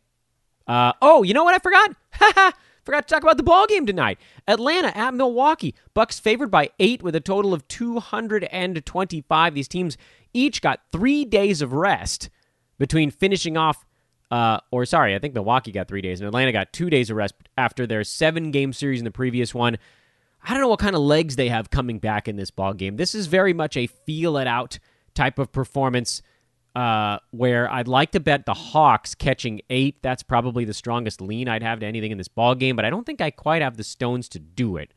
Uh, 0.66 0.92
oh, 1.02 1.22
you 1.22 1.34
know 1.34 1.44
what 1.44 1.54
I 1.54 1.58
forgot? 1.58 2.54
forgot 2.88 3.06
to 3.06 3.14
talk 3.14 3.22
about 3.22 3.36
the 3.36 3.42
ball 3.42 3.66
game 3.66 3.84
tonight. 3.84 4.18
Atlanta 4.46 4.96
at 4.96 5.12
Milwaukee. 5.12 5.74
Bucks 5.92 6.18
favored 6.18 6.50
by 6.50 6.70
eight 6.78 7.02
with 7.02 7.14
a 7.14 7.20
total 7.20 7.52
of 7.52 7.68
225. 7.68 9.54
These 9.54 9.68
teams 9.68 9.98
each 10.32 10.62
got 10.62 10.80
three 10.90 11.26
days 11.26 11.60
of 11.60 11.74
rest 11.74 12.30
between 12.78 13.10
finishing 13.10 13.58
off 13.58 13.84
uh, 14.30 14.60
or 14.70 14.86
sorry, 14.86 15.14
I 15.14 15.18
think 15.18 15.34
Milwaukee 15.34 15.70
got 15.70 15.86
three 15.86 16.00
days 16.00 16.20
and 16.20 16.28
Atlanta 16.28 16.50
got 16.50 16.72
two 16.72 16.88
days 16.88 17.10
of 17.10 17.16
rest 17.16 17.34
after 17.58 17.86
their 17.86 18.04
seven 18.04 18.52
game 18.52 18.72
series 18.72 19.00
in 19.00 19.04
the 19.04 19.10
previous 19.10 19.54
one. 19.54 19.76
I 20.42 20.54
don't 20.54 20.62
know 20.62 20.68
what 20.68 20.80
kind 20.80 20.96
of 20.96 21.02
legs 21.02 21.36
they 21.36 21.48
have 21.50 21.68
coming 21.68 21.98
back 21.98 22.26
in 22.26 22.36
this 22.36 22.50
ball 22.50 22.72
game. 22.72 22.96
This 22.96 23.14
is 23.14 23.26
very 23.26 23.52
much 23.52 23.76
a 23.76 23.86
feel 23.86 24.38
it 24.38 24.46
out 24.46 24.78
type 25.14 25.38
of 25.38 25.52
performance 25.52 26.22
uh, 26.78 27.18
where 27.32 27.68
I'd 27.68 27.88
like 27.88 28.12
to 28.12 28.20
bet 28.20 28.46
the 28.46 28.54
Hawks 28.54 29.12
catching 29.16 29.60
eight. 29.68 30.00
That's 30.00 30.22
probably 30.22 30.64
the 30.64 30.72
strongest 30.72 31.20
lean 31.20 31.48
I'd 31.48 31.64
have 31.64 31.80
to 31.80 31.86
anything 31.86 32.12
in 32.12 32.18
this 32.18 32.28
ball 32.28 32.54
game, 32.54 32.76
but 32.76 32.84
I 32.84 32.90
don't 32.90 33.04
think 33.04 33.20
I 33.20 33.32
quite 33.32 33.62
have 33.62 33.76
the 33.76 33.82
stones 33.82 34.28
to 34.28 34.38
do 34.38 34.76
it. 34.76 34.94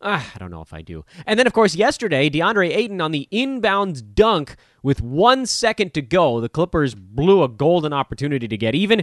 Ah, 0.00 0.30
I 0.32 0.38
don't 0.38 0.52
know 0.52 0.62
if 0.62 0.72
I 0.72 0.82
do. 0.82 1.04
And 1.26 1.40
then, 1.40 1.46
of 1.48 1.52
course, 1.52 1.74
yesterday, 1.74 2.30
DeAndre 2.30 2.72
Ayton 2.72 3.00
on 3.00 3.10
the 3.10 3.26
inbound 3.32 4.14
dunk 4.14 4.54
with 4.84 5.02
one 5.02 5.44
second 5.46 5.92
to 5.94 6.02
go. 6.02 6.40
The 6.40 6.48
Clippers 6.48 6.94
blew 6.94 7.42
a 7.42 7.48
golden 7.48 7.92
opportunity 7.92 8.46
to 8.46 8.56
get 8.56 8.76
even. 8.76 9.02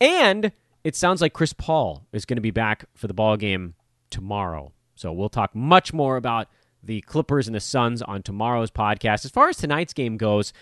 And 0.00 0.50
it 0.82 0.96
sounds 0.96 1.20
like 1.20 1.34
Chris 1.34 1.52
Paul 1.52 2.04
is 2.12 2.24
going 2.24 2.38
to 2.38 2.42
be 2.42 2.50
back 2.50 2.86
for 2.96 3.06
the 3.06 3.14
ball 3.14 3.36
game 3.36 3.74
tomorrow. 4.10 4.72
So 4.96 5.12
we'll 5.12 5.28
talk 5.28 5.54
much 5.54 5.92
more 5.92 6.16
about 6.16 6.48
the 6.82 7.00
Clippers 7.02 7.46
and 7.46 7.54
the 7.54 7.60
Suns 7.60 8.02
on 8.02 8.24
tomorrow's 8.24 8.72
podcast. 8.72 9.24
As 9.24 9.30
far 9.30 9.50
as 9.50 9.56
tonight's 9.56 9.92
game 9.92 10.16
goes, 10.16 10.52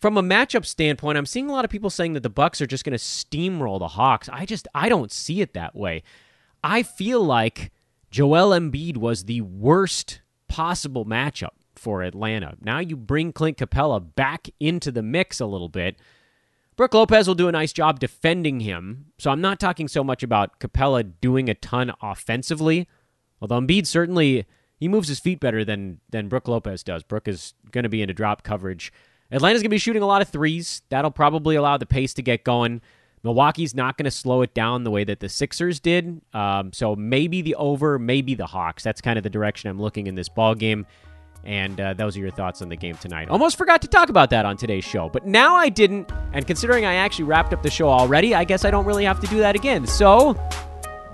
from 0.00 0.16
a 0.16 0.22
matchup 0.22 0.64
standpoint, 0.64 1.18
I'm 1.18 1.26
seeing 1.26 1.48
a 1.48 1.52
lot 1.52 1.64
of 1.64 1.70
people 1.70 1.90
saying 1.90 2.12
that 2.12 2.22
the 2.22 2.30
Bucks 2.30 2.60
are 2.60 2.66
just 2.66 2.84
going 2.84 2.96
to 2.96 3.02
steamroll 3.02 3.78
the 3.78 3.88
Hawks. 3.88 4.28
I 4.32 4.46
just 4.46 4.68
I 4.74 4.88
don't 4.88 5.12
see 5.12 5.40
it 5.40 5.54
that 5.54 5.74
way. 5.74 6.02
I 6.62 6.82
feel 6.82 7.22
like 7.22 7.72
Joel 8.10 8.50
Embiid 8.50 8.96
was 8.96 9.24
the 9.24 9.40
worst 9.40 10.20
possible 10.48 11.04
matchup 11.04 11.50
for 11.74 12.02
Atlanta. 12.02 12.56
Now 12.60 12.78
you 12.78 12.96
bring 12.96 13.32
Clint 13.32 13.58
Capela 13.58 14.14
back 14.14 14.48
into 14.58 14.90
the 14.90 15.02
mix 15.02 15.40
a 15.40 15.46
little 15.46 15.68
bit. 15.68 15.96
Brook 16.76 16.94
Lopez 16.94 17.26
will 17.26 17.34
do 17.34 17.48
a 17.48 17.52
nice 17.52 17.72
job 17.72 17.98
defending 17.98 18.60
him. 18.60 19.06
So 19.18 19.30
I'm 19.30 19.40
not 19.40 19.58
talking 19.58 19.88
so 19.88 20.04
much 20.04 20.22
about 20.22 20.60
Capella 20.60 21.02
doing 21.02 21.48
a 21.48 21.54
ton 21.54 21.92
offensively, 22.00 22.88
although 23.40 23.60
Embiid 23.60 23.86
certainly 23.86 24.46
he 24.76 24.86
moves 24.86 25.08
his 25.08 25.18
feet 25.18 25.40
better 25.40 25.64
than 25.64 26.00
than 26.08 26.28
Brook 26.28 26.46
Lopez 26.46 26.82
does. 26.82 27.02
Brook 27.02 27.26
is 27.26 27.54
going 27.72 27.82
to 27.82 27.88
be 27.88 28.00
into 28.00 28.14
drop 28.14 28.42
coverage. 28.44 28.92
Atlanta's 29.30 29.62
going 29.62 29.70
to 29.70 29.74
be 29.74 29.78
shooting 29.78 30.02
a 30.02 30.06
lot 30.06 30.22
of 30.22 30.28
threes. 30.28 30.82
That'll 30.88 31.10
probably 31.10 31.56
allow 31.56 31.76
the 31.76 31.86
pace 31.86 32.14
to 32.14 32.22
get 32.22 32.44
going. 32.44 32.80
Milwaukee's 33.22 33.74
not 33.74 33.96
going 33.96 34.04
to 34.04 34.10
slow 34.10 34.42
it 34.42 34.54
down 34.54 34.84
the 34.84 34.90
way 34.90 35.04
that 35.04 35.20
the 35.20 35.28
Sixers 35.28 35.80
did. 35.80 36.20
Um, 36.32 36.72
so 36.72 36.94
maybe 36.94 37.42
the 37.42 37.54
over, 37.56 37.98
maybe 37.98 38.34
the 38.34 38.46
Hawks. 38.46 38.82
That's 38.82 39.00
kind 39.00 39.18
of 39.18 39.22
the 39.22 39.30
direction 39.30 39.70
I'm 39.70 39.80
looking 39.80 40.06
in 40.06 40.14
this 40.14 40.28
ball 40.28 40.54
game. 40.54 40.86
And 41.44 41.80
uh, 41.80 41.94
those 41.94 42.16
are 42.16 42.20
your 42.20 42.30
thoughts 42.30 42.62
on 42.62 42.68
the 42.68 42.76
game 42.76 42.96
tonight. 42.96 43.28
Almost 43.28 43.56
forgot 43.56 43.82
to 43.82 43.88
talk 43.88 44.08
about 44.08 44.30
that 44.30 44.44
on 44.44 44.56
today's 44.56 44.84
show, 44.84 45.08
but 45.08 45.26
now 45.26 45.56
I 45.56 45.68
didn't. 45.68 46.10
And 46.32 46.46
considering 46.46 46.84
I 46.84 46.94
actually 46.94 47.24
wrapped 47.24 47.52
up 47.52 47.62
the 47.62 47.70
show 47.70 47.88
already, 47.88 48.34
I 48.34 48.44
guess 48.44 48.64
I 48.64 48.70
don't 48.70 48.84
really 48.84 49.04
have 49.04 49.20
to 49.20 49.26
do 49.28 49.38
that 49.38 49.54
again. 49.54 49.86
So, 49.86 50.34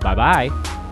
bye 0.01 0.15
bye. 0.15 0.84